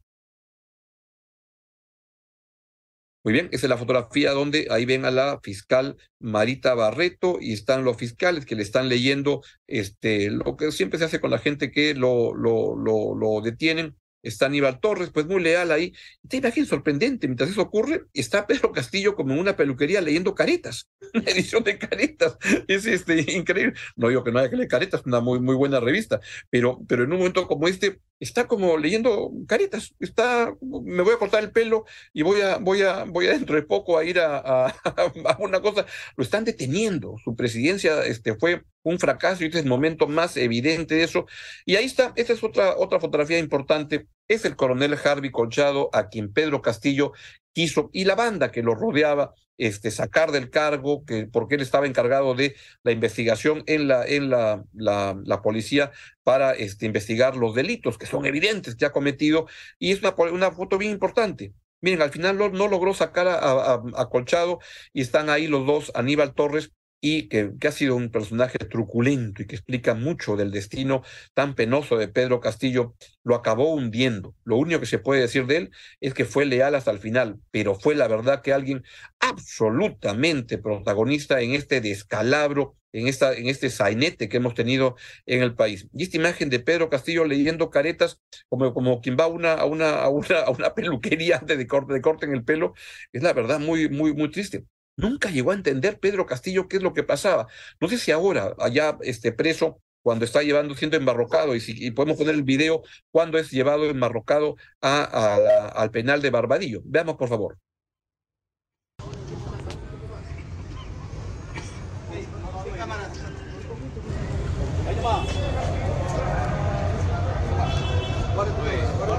Muy 3.28 3.34
bien, 3.34 3.50
esa 3.52 3.66
es 3.66 3.70
la 3.70 3.78
fotografía 3.78 4.32
donde 4.32 4.68
ahí 4.70 4.86
ven 4.86 5.04
a 5.04 5.12
la 5.12 5.42
fiscal 5.44 5.98
Marita 6.18 6.74
Barreto 6.76 7.40
y 7.42 7.52
están 7.52 7.84
los 7.84 7.98
fiscales 7.98 8.46
que 8.46 8.56
le 8.56 8.64
están 8.64 8.88
leyendo 8.88 9.42
este, 9.68 10.32
lo 10.32 10.56
que 10.56 10.72
siempre 10.72 10.98
se 10.98 11.04
hace 11.04 11.20
con 11.20 11.32
la 11.32 11.38
gente 11.38 11.70
que 11.70 11.94
lo, 11.94 12.34
lo, 12.34 12.78
lo, 12.78 13.16
lo 13.16 13.42
detienen 13.42 13.98
está 14.24 14.48
Aníbal 14.48 14.80
Torres, 14.80 15.10
pues 15.14 15.26
muy 15.26 15.42
leal 15.42 15.72
ahí. 15.72 15.94
Te 16.28 16.38
imagen 16.38 16.66
sorprendente, 16.66 17.28
mientras 17.28 17.50
eso 17.50 17.62
ocurre, 17.62 18.06
está 18.14 18.48
Pedro 18.48 18.72
Castillo 18.72 19.16
como 19.16 19.34
en 19.34 19.40
una 19.40 19.56
peluquería 19.56 20.02
leyendo 20.02 20.36
caretas, 20.36 20.88
una 21.14 21.24
edición 21.32 21.64
de 21.64 21.78
caretas. 21.78 22.38
Es 22.68 22.86
este, 22.86 23.32
increíble. 23.34 23.74
No 23.96 24.10
digo 24.10 24.24
que 24.24 24.32
no 24.32 24.40
haya 24.40 24.50
que 24.50 24.58
leer 24.58 24.70
caretas, 24.70 25.02
una 25.06 25.20
muy, 25.20 25.40
muy 25.40 25.56
buena 25.56 25.80
revista, 25.80 26.20
pero, 26.50 26.80
pero 26.88 27.04
en 27.04 27.12
un 27.12 27.20
momento 27.20 27.48
como 27.48 27.68
este, 27.68 28.00
está 28.20 28.48
como 28.48 28.78
leyendo 28.78 29.32
caretas. 29.48 29.94
Está, 30.00 30.54
me 30.62 31.04
voy 31.04 31.14
a 31.14 31.20
cortar 31.20 31.44
el 31.44 31.52
pelo 31.52 31.86
y 32.14 32.22
voy 32.24 32.42
a, 32.42 32.58
voy 32.58 32.82
a, 32.82 33.04
voy 33.04 33.28
a 33.28 33.32
dentro 33.32 33.56
de 33.56 33.64
poco 33.64 33.98
a 33.98 34.04
ir 34.04 34.20
a, 34.20 34.38
a, 34.38 34.68
a 35.26 35.38
una 35.40 35.62
cosa. 35.62 35.86
Lo 36.16 36.24
están 36.24 36.44
deteniendo. 36.46 37.16
Su 37.24 37.36
presidencia 37.36 38.04
este, 38.06 38.36
fue 38.36 38.64
un 38.88 39.00
fracaso 39.00 39.44
y 39.44 39.48
este 39.48 39.60
es 39.60 39.64
el 39.66 39.70
momento 39.70 40.08
más 40.08 40.38
evidente 40.38 40.96
de 40.96 41.04
eso. 41.04 41.28
Y 41.66 41.76
ahí 41.76 41.86
está, 41.86 42.14
esta 42.16 42.34
es 42.34 42.44
otra, 42.44 42.78
otra 42.78 43.00
fotografía 43.00 43.38
importante, 43.38 44.08
es 44.28 44.46
el 44.46 44.56
coronel 44.56 44.98
Harvey 45.04 45.32
Colchado, 45.32 45.90
a 45.94 46.08
quien 46.10 46.32
Pedro 46.32 46.62
Castillo 46.62 47.12
quiso, 47.54 47.90
y 47.94 48.06
la 48.06 48.16
banda 48.16 48.52
que 48.52 48.64
lo 48.64 48.76
rodeaba, 48.76 49.34
este, 49.58 49.92
sacar 49.92 50.32
del 50.32 50.50
cargo, 50.50 51.04
que, 51.06 51.26
porque 51.26 51.56
él 51.56 51.62
estaba 51.62 51.88
encargado 51.88 52.36
de 52.36 52.56
la 52.84 52.92
investigación 52.92 53.64
en 53.66 53.88
la, 53.88 54.06
en 54.06 54.30
la, 54.30 54.64
la, 54.74 55.42
policía 55.42 55.92
para 56.24 56.52
este, 56.54 56.86
investigar 56.86 57.36
los 57.36 57.56
delitos 57.56 57.98
que 57.98 58.06
son 58.06 58.26
evidentes 58.26 58.76
que 58.76 58.86
ha 58.86 58.92
cometido, 58.92 59.48
y 59.80 59.92
es 59.92 60.02
una, 60.02 60.14
una 60.32 60.52
foto 60.52 60.78
bien 60.78 60.92
importante. 60.92 61.54
Miren, 61.82 62.02
al 62.02 62.12
final 62.12 62.38
no 62.38 62.68
logró 62.68 62.94
sacar 62.94 63.28
a, 63.28 64.10
Colchado 64.10 64.60
y 64.94 65.02
están 65.02 65.30
ahí 65.30 65.48
los 65.48 65.66
dos, 65.68 65.92
Aníbal 65.94 66.34
Torres 66.34 66.72
y 67.00 67.30
que, 67.30 67.52
que, 67.60 67.68
ha 67.68 67.72
sido 67.72 67.96
un 67.96 68.10
personaje 68.10 68.58
truculento 68.58 69.42
y 69.42 69.48
que 69.48 69.56
explica 69.56 69.94
mucho 69.94 70.36
del 70.36 70.52
destino 70.52 71.04
tan 71.34 71.56
penoso 71.56 71.98
de 71.98 72.08
Pedro 72.08 72.40
Castillo, 72.40 72.96
lo 73.24 73.36
acabó 73.36 73.74
hundiendo. 73.74 74.36
Lo 74.44 74.58
único 74.58 74.80
que 74.80 74.86
se 74.86 75.00
puede 75.00 75.22
decir 75.22 75.46
de 75.46 75.58
él 75.58 75.72
es 76.02 76.14
que 76.14 76.26
fue 76.26 76.46
leal 76.46 76.76
hasta 76.76 76.92
el 76.92 77.00
final, 77.00 77.40
pero 77.52 77.76
fue 77.76 77.96
la 77.96 78.08
verdad 78.08 78.42
que 78.42 78.54
alguien 78.54 78.84
absolutamente 79.20 80.58
protagonista 80.58 81.42
en 81.42 81.54
este 81.54 81.82
descalabro, 81.82 82.76
en, 82.94 83.08
esta, 83.08 83.34
en 83.34 83.48
este 83.48 83.70
sainete 83.70 84.30
que 84.30 84.38
hemos 84.38 84.54
tenido 84.54 84.96
en 85.26 85.44
el 85.44 85.56
país. 85.56 85.88
Y 85.94 86.04
esta 86.04 86.18
imagen 86.18 86.50
de 86.50 86.60
Pedro 86.60 86.90
Castillo 86.90 87.26
leyendo 87.26 87.70
caretas 87.70 88.22
como, 88.50 88.74
como 88.74 89.02
quien 89.02 89.18
va 89.20 89.26
a 89.26 89.28
una, 89.28 89.54
a 89.54 89.66
una, 89.66 90.02
a 90.02 90.10
una, 90.10 90.40
a 90.40 90.50
una 90.50 90.74
peluquería 90.76 91.40
de 91.46 91.68
corte, 91.68 91.94
de 91.94 92.02
corte 92.02 92.26
en 92.26 92.34
el 92.34 92.44
pelo, 92.44 92.74
es 93.12 93.24
la 93.24 93.34
verdad 93.34 93.60
muy, 93.60 93.90
muy, 93.90 94.14
muy 94.14 94.32
triste. 94.32 94.66
Nunca 94.98 95.30
llegó 95.30 95.52
a 95.52 95.54
entender 95.54 96.00
Pedro 96.00 96.26
Castillo 96.26 96.68
qué 96.68 96.78
es 96.78 96.84
lo 96.84 96.94
que 96.94 97.04
pasaba. 97.04 97.48
No 97.80 97.88
sé 97.88 98.00
si 98.00 98.12
ahora, 98.12 98.56
allá 98.60 98.98
este, 99.02 99.32
preso, 99.32 99.80
cuando 100.02 100.26
está 100.26 100.42
llevando, 100.42 100.76
siendo 100.76 100.98
embarrocado, 100.98 101.56
y, 101.56 101.60
si, 101.62 101.92
podemos 101.92 102.18
poner 102.18 102.34
el 102.34 102.44
video 102.44 102.82
cuando 103.12 103.38
es 103.38 103.52
llevado 103.52 103.86
embarrocado 103.86 104.56
al 104.82 105.92
penal 105.92 106.22
de 106.22 106.32
Barbadillo. 106.32 106.82
Veamos, 106.86 107.16
por 107.16 107.30
favor. 107.30 107.60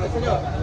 Así 0.09 0.58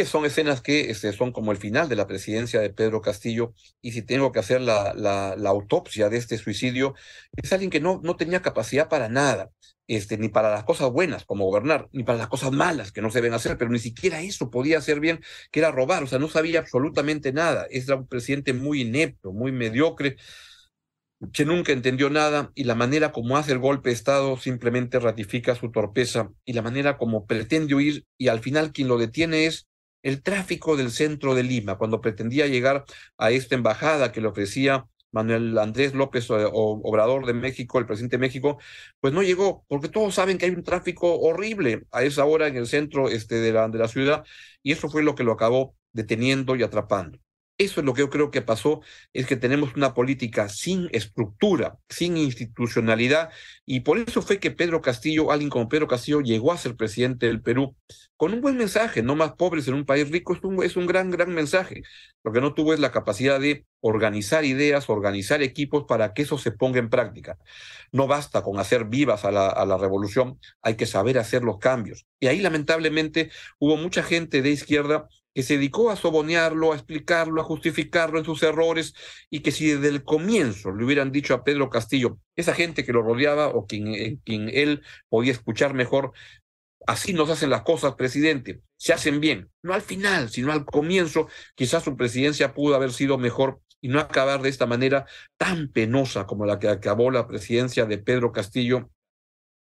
es, 0.00 0.08
son 0.08 0.24
escenas 0.24 0.60
que 0.62 0.90
este, 0.90 1.12
son 1.12 1.32
como 1.32 1.52
el 1.52 1.58
final 1.58 1.88
de 1.88 1.96
la 1.96 2.06
presidencia 2.06 2.60
de 2.60 2.70
Pedro 2.70 3.00
Castillo 3.00 3.54
y 3.80 3.92
si 3.92 4.02
tengo 4.02 4.32
que 4.32 4.38
hacer 4.40 4.60
la, 4.60 5.34
autopsia 5.46 6.08
de 6.08 6.16
este 6.16 6.38
suicidio, 6.38 6.94
es 7.36 7.52
alguien 7.52 7.70
que 7.70 7.80
no, 7.80 8.00
no 8.02 8.16
tenía 8.16 8.42
capacidad 8.42 8.88
para 8.88 9.08
nada, 9.08 9.50
este, 9.86 10.18
ni 10.18 10.28
para 10.28 10.50
las 10.50 10.64
cosas 10.64 10.90
buenas 10.90 11.24
como 11.24 11.46
gobernar, 11.46 11.88
ni 11.92 12.04
para 12.04 12.18
las 12.18 12.28
cosas 12.28 12.52
malas 12.52 12.92
que 12.92 13.02
no 13.02 13.10
se 13.10 13.18
deben 13.18 13.34
hacer, 13.34 13.56
pero 13.58 13.70
ni 13.70 13.78
siquiera 13.78 14.20
eso 14.20 14.50
podía 14.50 14.78
hacer 14.78 15.00
bien, 15.00 15.20
que 15.50 15.60
era 15.60 15.70
robar, 15.70 16.02
o 16.02 16.06
sea, 16.06 16.18
no 16.18 16.28
sabía 16.28 16.60
absolutamente 16.60 17.32
nada, 17.32 17.66
es 17.70 17.88
un 17.88 18.06
presidente 18.06 18.52
muy 18.52 18.82
inepto, 18.82 19.32
muy 19.32 19.52
mediocre, 19.52 20.16
que 21.32 21.44
nunca 21.44 21.72
entendió 21.72 22.10
nada 22.10 22.52
y 22.54 22.64
la 22.64 22.74
manera 22.74 23.12
como 23.12 23.36
hace 23.36 23.52
el 23.52 23.58
golpe 23.58 23.90
de 23.90 23.94
Estado 23.94 24.36
simplemente 24.36 25.00
ratifica 25.00 25.54
su 25.54 25.70
torpeza 25.70 26.30
y 26.44 26.52
la 26.52 26.62
manera 26.62 26.96
como 26.96 27.26
pretende 27.26 27.74
huir 27.74 28.06
y 28.16 28.28
al 28.28 28.40
final 28.40 28.72
quien 28.72 28.88
lo 28.88 28.98
detiene 28.98 29.46
es 29.46 29.67
el 30.02 30.22
tráfico 30.22 30.76
del 30.76 30.90
centro 30.90 31.34
de 31.34 31.42
Lima, 31.42 31.76
cuando 31.78 32.00
pretendía 32.00 32.46
llegar 32.46 32.84
a 33.16 33.30
esta 33.30 33.54
embajada 33.54 34.12
que 34.12 34.20
le 34.20 34.28
ofrecía 34.28 34.86
Manuel 35.10 35.58
Andrés 35.58 35.94
López 35.94 36.28
eh, 36.30 36.48
Obrador 36.52 37.26
de 37.26 37.34
México, 37.34 37.78
el 37.78 37.86
presidente 37.86 38.16
de 38.16 38.20
México, 38.20 38.58
pues 39.00 39.12
no 39.14 39.22
llegó, 39.22 39.64
porque 39.68 39.88
todos 39.88 40.14
saben 40.14 40.38
que 40.38 40.46
hay 40.46 40.52
un 40.52 40.64
tráfico 40.64 41.18
horrible 41.20 41.84
a 41.92 42.02
esa 42.04 42.24
hora 42.24 42.46
en 42.48 42.56
el 42.56 42.66
centro 42.66 43.08
este, 43.08 43.36
de, 43.36 43.52
la, 43.52 43.68
de 43.68 43.78
la 43.78 43.88
ciudad, 43.88 44.24
y 44.62 44.72
eso 44.72 44.88
fue 44.90 45.02
lo 45.02 45.14
que 45.14 45.24
lo 45.24 45.32
acabó 45.32 45.74
deteniendo 45.92 46.56
y 46.56 46.62
atrapando. 46.62 47.18
Eso 47.58 47.80
es 47.80 47.86
lo 47.86 47.92
que 47.92 48.02
yo 48.02 48.10
creo 48.10 48.30
que 48.30 48.40
pasó, 48.40 48.82
es 49.12 49.26
que 49.26 49.36
tenemos 49.36 49.74
una 49.74 49.92
política 49.92 50.48
sin 50.48 50.88
estructura, 50.92 51.76
sin 51.88 52.16
institucionalidad, 52.16 53.30
y 53.66 53.80
por 53.80 53.98
eso 53.98 54.22
fue 54.22 54.38
que 54.38 54.52
Pedro 54.52 54.80
Castillo, 54.80 55.32
alguien 55.32 55.50
como 55.50 55.68
Pedro 55.68 55.88
Castillo, 55.88 56.20
llegó 56.20 56.52
a 56.52 56.56
ser 56.58 56.76
presidente 56.76 57.26
del 57.26 57.42
Perú 57.42 57.74
con 58.16 58.32
un 58.32 58.40
buen 58.40 58.56
mensaje, 58.56 59.02
no 59.02 59.16
más 59.16 59.32
pobres 59.32 59.66
en 59.66 59.74
un 59.74 59.84
país 59.84 60.08
rico, 60.08 60.34
es 60.34 60.42
un, 60.44 60.62
es 60.62 60.76
un 60.76 60.86
gran, 60.86 61.10
gran 61.10 61.34
mensaje. 61.34 61.82
Lo 62.24 62.32
que 62.32 62.40
no 62.40 62.54
tuvo 62.54 62.74
es 62.74 62.80
la 62.80 62.92
capacidad 62.92 63.40
de 63.40 63.66
organizar 63.80 64.44
ideas, 64.44 64.88
organizar 64.88 65.42
equipos 65.42 65.84
para 65.88 66.14
que 66.14 66.22
eso 66.22 66.38
se 66.38 66.52
ponga 66.52 66.78
en 66.78 66.90
práctica. 66.90 67.38
No 67.92 68.06
basta 68.06 68.42
con 68.42 68.58
hacer 68.58 68.84
vivas 68.84 69.24
a 69.24 69.32
la, 69.32 69.48
a 69.48 69.66
la 69.66 69.78
revolución, 69.78 70.38
hay 70.62 70.76
que 70.76 70.86
saber 70.86 71.18
hacer 71.18 71.42
los 71.42 71.58
cambios. 71.58 72.06
Y 72.20 72.28
ahí 72.28 72.40
lamentablemente 72.40 73.30
hubo 73.58 73.76
mucha 73.76 74.02
gente 74.02 74.42
de 74.42 74.50
izquierda 74.50 75.08
que 75.34 75.42
se 75.42 75.54
dedicó 75.54 75.90
a 75.90 75.96
sobonearlo, 75.96 76.72
a 76.72 76.76
explicarlo, 76.76 77.40
a 77.40 77.44
justificarlo 77.44 78.18
en 78.18 78.24
sus 78.24 78.42
errores, 78.42 78.94
y 79.30 79.40
que 79.40 79.52
si 79.52 79.72
desde 79.72 79.88
el 79.88 80.04
comienzo 80.04 80.72
le 80.72 80.84
hubieran 80.84 81.12
dicho 81.12 81.34
a 81.34 81.44
Pedro 81.44 81.70
Castillo, 81.70 82.18
esa 82.36 82.54
gente 82.54 82.84
que 82.84 82.92
lo 82.92 83.02
rodeaba 83.02 83.48
o 83.48 83.66
quien, 83.66 83.88
eh, 83.94 84.18
quien 84.24 84.48
él 84.52 84.82
podía 85.08 85.32
escuchar 85.32 85.74
mejor, 85.74 86.12
así 86.86 87.12
nos 87.12 87.30
hacen 87.30 87.50
las 87.50 87.62
cosas, 87.62 87.94
presidente, 87.94 88.60
se 88.76 88.92
hacen 88.92 89.20
bien, 89.20 89.50
no 89.62 89.74
al 89.74 89.82
final, 89.82 90.30
sino 90.30 90.52
al 90.52 90.64
comienzo, 90.64 91.28
quizás 91.54 91.84
su 91.84 91.96
presidencia 91.96 92.54
pudo 92.54 92.74
haber 92.74 92.92
sido 92.92 93.18
mejor 93.18 93.60
y 93.80 93.88
no 93.88 94.00
acabar 94.00 94.42
de 94.42 94.48
esta 94.48 94.66
manera 94.66 95.06
tan 95.36 95.68
penosa 95.68 96.26
como 96.26 96.46
la 96.46 96.58
que 96.58 96.68
acabó 96.68 97.10
la 97.10 97.28
presidencia 97.28 97.86
de 97.86 97.98
Pedro 97.98 98.32
Castillo 98.32 98.90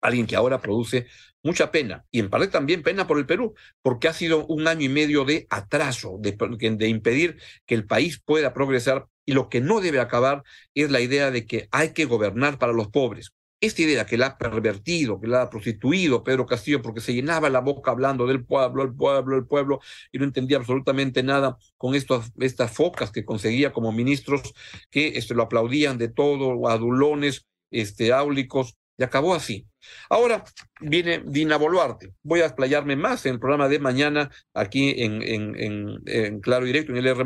alguien 0.04 0.28
que 0.28 0.36
ahora 0.36 0.62
produce 0.62 1.08
mucha 1.44 1.72
pena, 1.72 2.06
y 2.10 2.20
en 2.20 2.30
parte 2.30 2.48
también 2.48 2.84
pena 2.84 3.06
por 3.06 3.20
el 3.20 3.26
Perú, 3.26 3.54
porque 3.82 4.08
ha 4.08 4.14
sido 4.14 4.46
un 4.48 4.68
año 4.68 4.86
y 4.86 4.90
medio 4.90 5.26
de 5.26 5.46
atraso, 5.50 6.18
de, 6.20 6.32
de, 6.32 6.88
impedir 6.88 7.38
que 7.66 7.76
el 7.76 7.86
país 7.86 8.22
pueda 8.24 8.54
progresar, 8.54 9.08
y 9.26 9.34
lo 9.34 9.50
que 9.50 9.62
no 9.62 9.82
debe 9.82 10.00
acabar 10.00 10.44
es 10.74 10.90
la 10.90 11.02
idea 11.02 11.32
de 11.32 11.46
que 11.46 11.68
hay 11.72 11.94
que 11.94 12.06
gobernar 12.06 12.58
para 12.60 12.74
los 12.74 12.88
pobres. 12.88 13.34
Esta 13.60 13.82
idea 13.82 14.06
que 14.06 14.18
la 14.18 14.28
ha 14.28 14.38
pervertido, 14.38 15.22
que 15.22 15.28
la 15.28 15.44
ha 15.44 15.50
prostituido 15.50 16.24
Pedro 16.24 16.46
Castillo, 16.46 16.82
porque 16.82 17.00
se 17.00 17.14
llenaba 17.14 17.50
la 17.50 17.62
boca 17.62 17.92
hablando 17.92 18.26
del 18.26 18.44
pueblo, 18.44 18.84
el 18.84 18.94
pueblo, 18.94 19.38
el 19.38 19.46
pueblo, 19.46 19.80
y 20.12 20.18
no 20.18 20.26
entendía 20.26 20.58
absolutamente 20.58 21.24
nada 21.24 21.58
con 21.78 21.96
estos, 21.96 22.32
estas 22.40 22.72
focas 22.72 23.12
que 23.12 23.24
conseguía 23.24 23.72
como 23.72 23.94
ministros 23.94 24.54
que 24.90 25.10
este, 25.16 25.34
lo 25.34 25.44
aplaudían 25.44 25.98
de 25.98 26.10
todo, 26.10 26.68
adulones, 26.68 27.46
este, 27.72 28.12
áulicos, 28.12 28.76
y 28.98 29.04
acabó 29.04 29.34
así. 29.34 29.68
Ahora 30.10 30.44
viene 30.82 31.24
Dina 31.26 31.58
Boluarte. 31.58 32.14
Voy 32.24 32.42
a 32.42 32.46
explayarme 32.46 32.96
más 32.96 33.26
en 33.26 33.34
el 33.34 33.40
programa 33.40 33.68
de 33.68 33.80
mañana 33.80 34.32
aquí 34.54 34.94
en, 34.98 35.22
en, 35.22 36.02
en, 36.06 36.40
Claro 36.42 36.66
Directo, 36.66 36.92
en 36.92 37.00
el 37.00 37.08
R, 37.08 37.24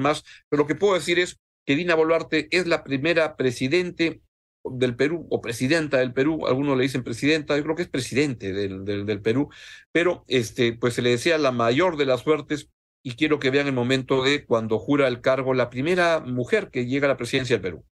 pero 0.49 0.63
lo 0.63 0.67
que 0.67 0.75
puedo 0.75 0.93
decir 0.93 1.19
es 1.19 1.39
que 1.65 1.75
Dina 1.75 1.95
Boluarte 1.95 2.47
es 2.51 2.67
la 2.67 2.83
primera 2.83 3.35
presidente 3.35 4.21
del 4.63 4.95
Perú 4.95 5.27
o 5.29 5.41
presidenta 5.41 5.97
del 5.97 6.13
Perú, 6.13 6.47
algunos 6.47 6.77
le 6.77 6.83
dicen 6.83 7.03
presidenta, 7.03 7.55
yo 7.55 7.63
creo 7.63 7.75
que 7.75 7.83
es 7.83 7.89
presidente 7.89 8.53
del, 8.53 8.83
del, 8.83 9.21
Perú, 9.21 9.49
pero 9.91 10.25
este, 10.27 10.73
pues 10.73 10.93
se 10.93 11.01
le 11.01 11.11
desea 11.11 11.37
la 11.37 11.51
mayor 11.51 11.97
de 11.97 12.05
las 12.05 12.21
suertes 12.21 12.69
y 13.03 13.15
quiero 13.15 13.39
que 13.39 13.49
vean 13.49 13.67
el 13.67 13.73
momento 13.73 14.23
de 14.23 14.45
cuando 14.45 14.79
jura 14.79 15.07
el 15.07 15.21
cargo 15.21 15.53
la 15.53 15.69
primera 15.69 16.19
mujer 16.19 16.69
que 16.69 16.85
llega 16.85 17.05
a 17.07 17.09
la 17.09 17.17
presidencia 17.17 17.55
del 17.55 17.61
Perú. 17.61 17.85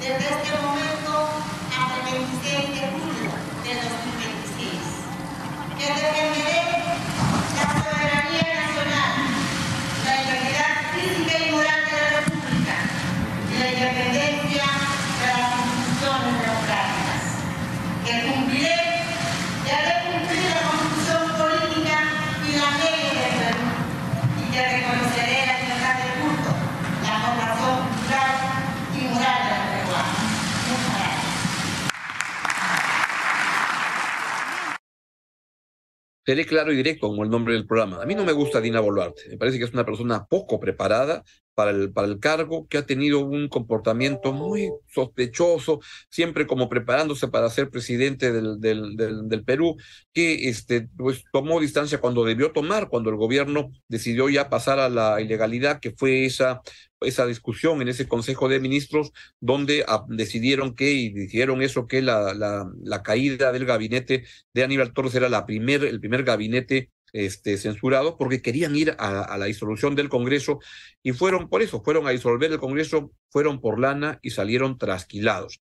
Desde 0.00 0.28
este 0.28 0.50
momento 0.62 1.28
hasta 1.70 1.94
el 1.98 2.18
26 2.18 2.68
de 2.74 2.82
julio 2.90 3.30
del 3.64 3.78
2026, 3.78 4.80
que 5.78 5.86
defenderé 5.86 6.60
la 7.56 7.64
soberanía 7.78 8.48
nacional, 8.60 9.12
la 10.04 10.12
integridad 10.22 10.72
física 10.94 11.34
y 11.38 11.50
moral 11.52 11.80
de 11.84 11.92
la 11.92 12.08
República 12.20 12.40
le 24.52 24.68
reconoceré 24.76 25.46
la 25.46 25.58
libertad 25.60 25.94
de 26.02 26.08
culto, 26.20 26.50
la 27.02 27.14
formación 27.20 27.74
cultural 27.88 28.34
y 28.92 29.00
moral 29.08 29.40
de 29.44 29.50
los 29.54 29.64
peruanos. 29.70 30.26
Muchas 30.68 30.90
gracias. 30.90 31.40
Seré 36.30 36.46
claro 36.46 36.72
y 36.72 36.76
directo 36.76 37.08
como 37.08 37.24
el 37.24 37.28
nombre 37.28 37.54
del 37.54 37.66
programa. 37.66 38.00
A 38.00 38.06
mí 38.06 38.14
no 38.14 38.24
me 38.24 38.30
gusta 38.30 38.60
Dina 38.60 38.78
Boluarte. 38.78 39.30
Me 39.30 39.36
parece 39.36 39.58
que 39.58 39.64
es 39.64 39.72
una 39.72 39.84
persona 39.84 40.26
poco 40.26 40.60
preparada 40.60 41.24
para 41.56 41.72
el, 41.72 41.92
para 41.92 42.06
el 42.06 42.20
cargo, 42.20 42.68
que 42.68 42.78
ha 42.78 42.86
tenido 42.86 43.18
un 43.18 43.48
comportamiento 43.48 44.32
muy 44.32 44.70
sospechoso, 44.86 45.80
siempre 46.08 46.46
como 46.46 46.68
preparándose 46.68 47.26
para 47.26 47.50
ser 47.50 47.68
presidente 47.68 48.30
del, 48.30 48.60
del, 48.60 49.44
Perú, 49.44 49.74
que 50.12 50.48
este, 50.48 50.88
pues, 50.96 51.24
tomó 51.32 51.58
distancia 51.58 52.00
cuando 52.00 52.24
debió 52.24 52.52
tomar, 52.52 52.88
cuando 52.88 53.10
el 53.10 53.16
gobierno 53.16 53.72
decidió 53.88 54.28
ya 54.28 54.48
pasar 54.48 54.78
a 54.78 54.88
la 54.88 55.20
ilegalidad, 55.20 55.80
que 55.80 55.90
fue 55.90 56.26
esa, 56.26 56.60
esa 57.00 57.26
discusión 57.26 57.80
en 57.82 57.88
ese 57.88 58.08
Consejo 58.08 58.48
de 58.48 58.60
Ministros, 58.60 59.12
donde 59.40 59.84
ah, 59.86 60.04
decidieron 60.08 60.74
que, 60.74 60.92
y 60.92 61.10
dijeron 61.10 61.62
eso, 61.62 61.86
que 61.86 62.02
la, 62.02 62.34
la, 62.34 63.02
caída 63.02 63.52
del 63.52 63.64
gabinete 63.64 64.24
de 64.52 64.64
Aníbal 64.64 64.92
Torres 64.92 65.14
era 65.14 65.28
la 65.28 65.46
primer, 65.46 65.84
el 65.84 66.00
primer 66.00 66.24
gabinete 66.24 66.90
este, 67.12 67.56
censurado 67.56 68.16
porque 68.16 68.42
querían 68.42 68.76
ir 68.76 68.94
a, 68.98 69.22
a, 69.22 69.38
la 69.38 69.46
disolución 69.46 69.96
del 69.96 70.08
Congreso 70.08 70.60
y 71.02 71.12
fueron 71.12 71.48
por 71.48 71.62
eso, 71.62 71.82
fueron 71.82 72.06
a 72.06 72.10
disolver 72.10 72.52
el 72.52 72.58
Congreso, 72.58 73.12
fueron 73.30 73.60
por 73.60 73.80
lana 73.80 74.18
y 74.22 74.30
salieron 74.30 74.78
trasquilados. 74.78 75.60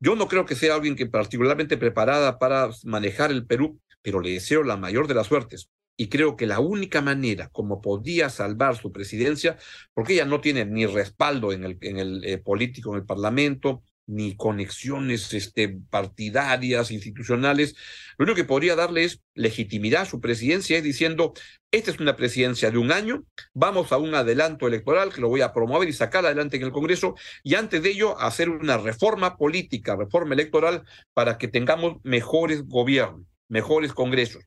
Yo 0.00 0.16
no 0.16 0.28
creo 0.28 0.46
que 0.46 0.54
sea 0.54 0.74
alguien 0.74 0.96
que 0.96 1.06
particularmente 1.06 1.76
preparada 1.76 2.38
para 2.38 2.70
manejar 2.84 3.30
el 3.30 3.46
Perú, 3.46 3.80
pero 4.02 4.20
le 4.20 4.30
deseo 4.30 4.62
la 4.62 4.76
mayor 4.76 5.06
de 5.06 5.14
las 5.14 5.26
suertes. 5.26 5.70
Y 6.00 6.08
creo 6.08 6.36
que 6.36 6.46
la 6.46 6.60
única 6.60 7.02
manera 7.02 7.48
como 7.48 7.80
podía 7.82 8.30
salvar 8.30 8.76
su 8.76 8.92
presidencia, 8.92 9.58
porque 9.94 10.12
ella 10.14 10.26
no 10.26 10.40
tiene 10.40 10.64
ni 10.64 10.86
respaldo 10.86 11.52
en 11.52 11.64
el, 11.64 12.24
eh, 12.24 12.38
político, 12.38 12.92
en 12.92 13.00
el 13.00 13.04
Parlamento, 13.04 13.82
ni 14.06 14.36
conexiones 14.36 15.34
este, 15.34 15.68
partidarias, 15.90 16.92
institucionales. 16.92 17.74
Lo 18.16 18.24
único 18.24 18.36
que 18.36 18.44
podría 18.44 18.76
darle 18.76 19.04
es 19.04 19.20
legitimidad 19.34 20.02
a 20.02 20.06
su 20.06 20.20
presidencia, 20.20 20.78
es 20.78 20.84
diciendo, 20.84 21.34
esta 21.72 21.90
es 21.90 21.98
una 21.98 22.14
presidencia 22.14 22.70
de 22.70 22.78
un 22.78 22.92
año, 22.92 23.24
vamos 23.52 23.90
a 23.90 23.98
un 23.98 24.14
adelanto 24.14 24.68
electoral 24.68 25.12
que 25.12 25.20
lo 25.20 25.28
voy 25.28 25.40
a 25.40 25.52
promover 25.52 25.88
y 25.88 25.92
sacar 25.92 26.24
adelante 26.24 26.56
en 26.56 26.62
el 26.62 26.72
Congreso, 26.72 27.16
y 27.42 27.56
antes 27.56 27.82
de 27.82 27.90
ello 27.90 28.16
hacer 28.20 28.48
una 28.50 28.78
reforma 28.78 29.36
política, 29.36 29.96
reforma 29.96 30.34
electoral, 30.34 30.84
para 31.12 31.38
que 31.38 31.48
tengamos 31.48 31.96
mejores 32.04 32.62
gobiernos, 32.68 33.26
mejores 33.48 33.92
congresos. 33.92 34.44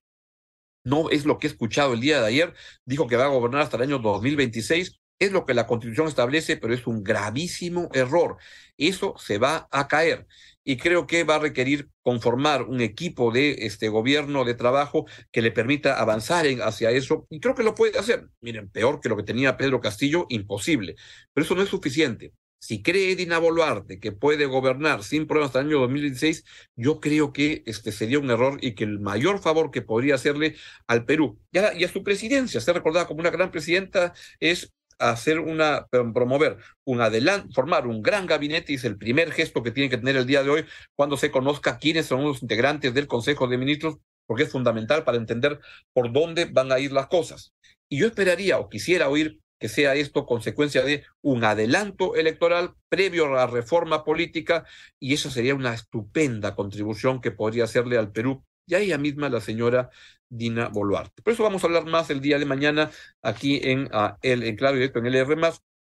No 0.83 1.09
es 1.09 1.25
lo 1.25 1.37
que 1.37 1.47
he 1.47 1.49
escuchado 1.49 1.93
el 1.93 2.01
día 2.01 2.21
de 2.21 2.27
ayer, 2.27 2.53
dijo 2.85 3.07
que 3.07 3.17
va 3.17 3.25
a 3.25 3.27
gobernar 3.29 3.61
hasta 3.61 3.77
el 3.77 3.83
año 3.83 3.99
2026, 3.99 4.99
es 5.19 5.31
lo 5.31 5.45
que 5.45 5.53
la 5.53 5.67
Constitución 5.67 6.07
establece, 6.07 6.57
pero 6.57 6.73
es 6.73 6.87
un 6.87 7.03
gravísimo 7.03 7.89
error. 7.93 8.37
Eso 8.77 9.15
se 9.19 9.37
va 9.37 9.67
a 9.71 9.87
caer 9.87 10.25
y 10.63 10.77
creo 10.77 11.05
que 11.07 11.23
va 11.23 11.35
a 11.35 11.39
requerir 11.39 11.89
conformar 12.01 12.63
un 12.63 12.81
equipo 12.81 13.31
de 13.31 13.65
este 13.65 13.89
gobierno 13.89 14.43
de 14.45 14.55
trabajo 14.55 15.05
que 15.31 15.41
le 15.43 15.51
permita 15.51 15.99
avanzar 15.99 16.47
en, 16.47 16.61
hacia 16.61 16.91
eso 16.91 17.27
y 17.29 17.39
creo 17.39 17.53
que 17.55 17.63
lo 17.63 17.75
puede 17.75 17.99
hacer. 17.99 18.29
Miren, 18.41 18.69
peor 18.69 18.99
que 18.99 19.09
lo 19.09 19.17
que 19.17 19.23
tenía 19.23 19.57
Pedro 19.57 19.79
Castillo, 19.79 20.25
imposible, 20.29 20.95
pero 21.33 21.45
eso 21.45 21.55
no 21.55 21.61
es 21.61 21.69
suficiente. 21.69 22.33
Si 22.61 22.83
cree 22.83 23.15
Dina 23.15 23.39
Boluarte 23.39 23.99
que 23.99 24.11
puede 24.11 24.45
gobernar 24.45 25.03
sin 25.03 25.25
problemas 25.25 25.49
hasta 25.49 25.61
el 25.61 25.67
año 25.67 25.79
2016, 25.79 26.45
yo 26.75 26.99
creo 26.99 27.33
que 27.33 27.63
este 27.65 27.91
sería 27.91 28.19
un 28.19 28.29
error 28.29 28.59
y 28.61 28.75
que 28.75 28.83
el 28.83 28.99
mayor 28.99 29.39
favor 29.39 29.71
que 29.71 29.81
podría 29.81 30.13
hacerle 30.13 30.55
al 30.85 31.03
Perú 31.05 31.39
y 31.51 31.57
a, 31.57 31.73
y 31.73 31.83
a 31.83 31.89
su 31.89 32.03
presidencia, 32.03 32.61
ser 32.61 32.75
recordada 32.75 33.07
como 33.07 33.19
una 33.19 33.31
gran 33.31 33.49
presidenta, 33.49 34.13
es 34.39 34.71
hacer 34.99 35.39
una, 35.39 35.87
promover 35.89 36.57
un 36.85 37.01
adelanto, 37.01 37.51
formar 37.51 37.87
un 37.87 38.03
gran 38.03 38.27
gabinete 38.27 38.73
y 38.73 38.75
es 38.75 38.83
el 38.85 38.97
primer 38.97 39.31
gesto 39.31 39.63
que 39.63 39.71
tiene 39.71 39.89
que 39.89 39.97
tener 39.97 40.15
el 40.15 40.27
día 40.27 40.43
de 40.43 40.51
hoy 40.51 40.65
cuando 40.95 41.17
se 41.17 41.31
conozca 41.31 41.79
quiénes 41.79 42.05
son 42.05 42.23
los 42.23 42.43
integrantes 42.43 42.93
del 42.93 43.07
Consejo 43.07 43.47
de 43.47 43.57
Ministros, 43.57 43.97
porque 44.27 44.43
es 44.43 44.51
fundamental 44.51 45.03
para 45.03 45.17
entender 45.17 45.59
por 45.93 46.13
dónde 46.13 46.45
van 46.45 46.71
a 46.71 46.79
ir 46.79 46.91
las 46.91 47.07
cosas. 47.07 47.53
Y 47.89 47.97
yo 47.97 48.07
esperaría 48.07 48.59
o 48.59 48.69
quisiera 48.69 49.09
oír 49.09 49.39
que 49.61 49.69
sea 49.69 49.93
esto 49.93 50.25
consecuencia 50.25 50.81
de 50.81 51.05
un 51.21 51.43
adelanto 51.43 52.15
electoral 52.15 52.73
previo 52.89 53.27
a 53.27 53.29
la 53.29 53.47
reforma 53.47 54.03
política 54.03 54.65
y 54.99 55.13
eso 55.13 55.29
sería 55.29 55.53
una 55.53 55.75
estupenda 55.75 56.55
contribución 56.55 57.21
que 57.21 57.29
podría 57.29 57.65
hacerle 57.65 57.99
al 57.99 58.11
Perú 58.11 58.43
y 58.65 58.73
a 58.73 58.79
ella 58.79 58.97
misma 58.97 59.29
la 59.29 59.39
señora 59.39 59.91
Dina 60.27 60.69
Boluarte. 60.69 61.21
Por 61.21 61.33
eso 61.33 61.43
vamos 61.43 61.63
a 61.63 61.67
hablar 61.67 61.85
más 61.85 62.09
el 62.09 62.21
día 62.21 62.39
de 62.39 62.45
mañana 62.45 62.89
aquí 63.21 63.61
en, 63.63 63.83
uh, 63.93 64.15
el, 64.23 64.41
en 64.43 64.55
Directo 64.55 64.97
en 64.97 65.05
el 65.05 65.15
R+. 65.15 65.37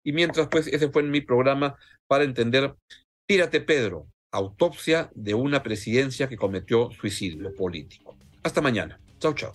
Y 0.05 0.13
mientras, 0.13 0.47
pues, 0.49 0.69
ese 0.69 0.91
fue 0.91 1.03
mi 1.03 1.21
programa 1.21 1.77
para 2.07 2.23
entender 2.23 2.77
Tírate 3.27 3.61
Pedro, 3.61 4.07
autopsia 4.31 5.11
de 5.15 5.35
una 5.35 5.65
presidencia 5.65 6.29
que 6.29 6.37
cometió 6.37 6.91
suicidio 6.93 7.53
político. 7.55 8.17
Hasta 8.45 8.61
mañana. 8.61 9.01
Chao, 9.19 9.35
chao. 9.35 9.55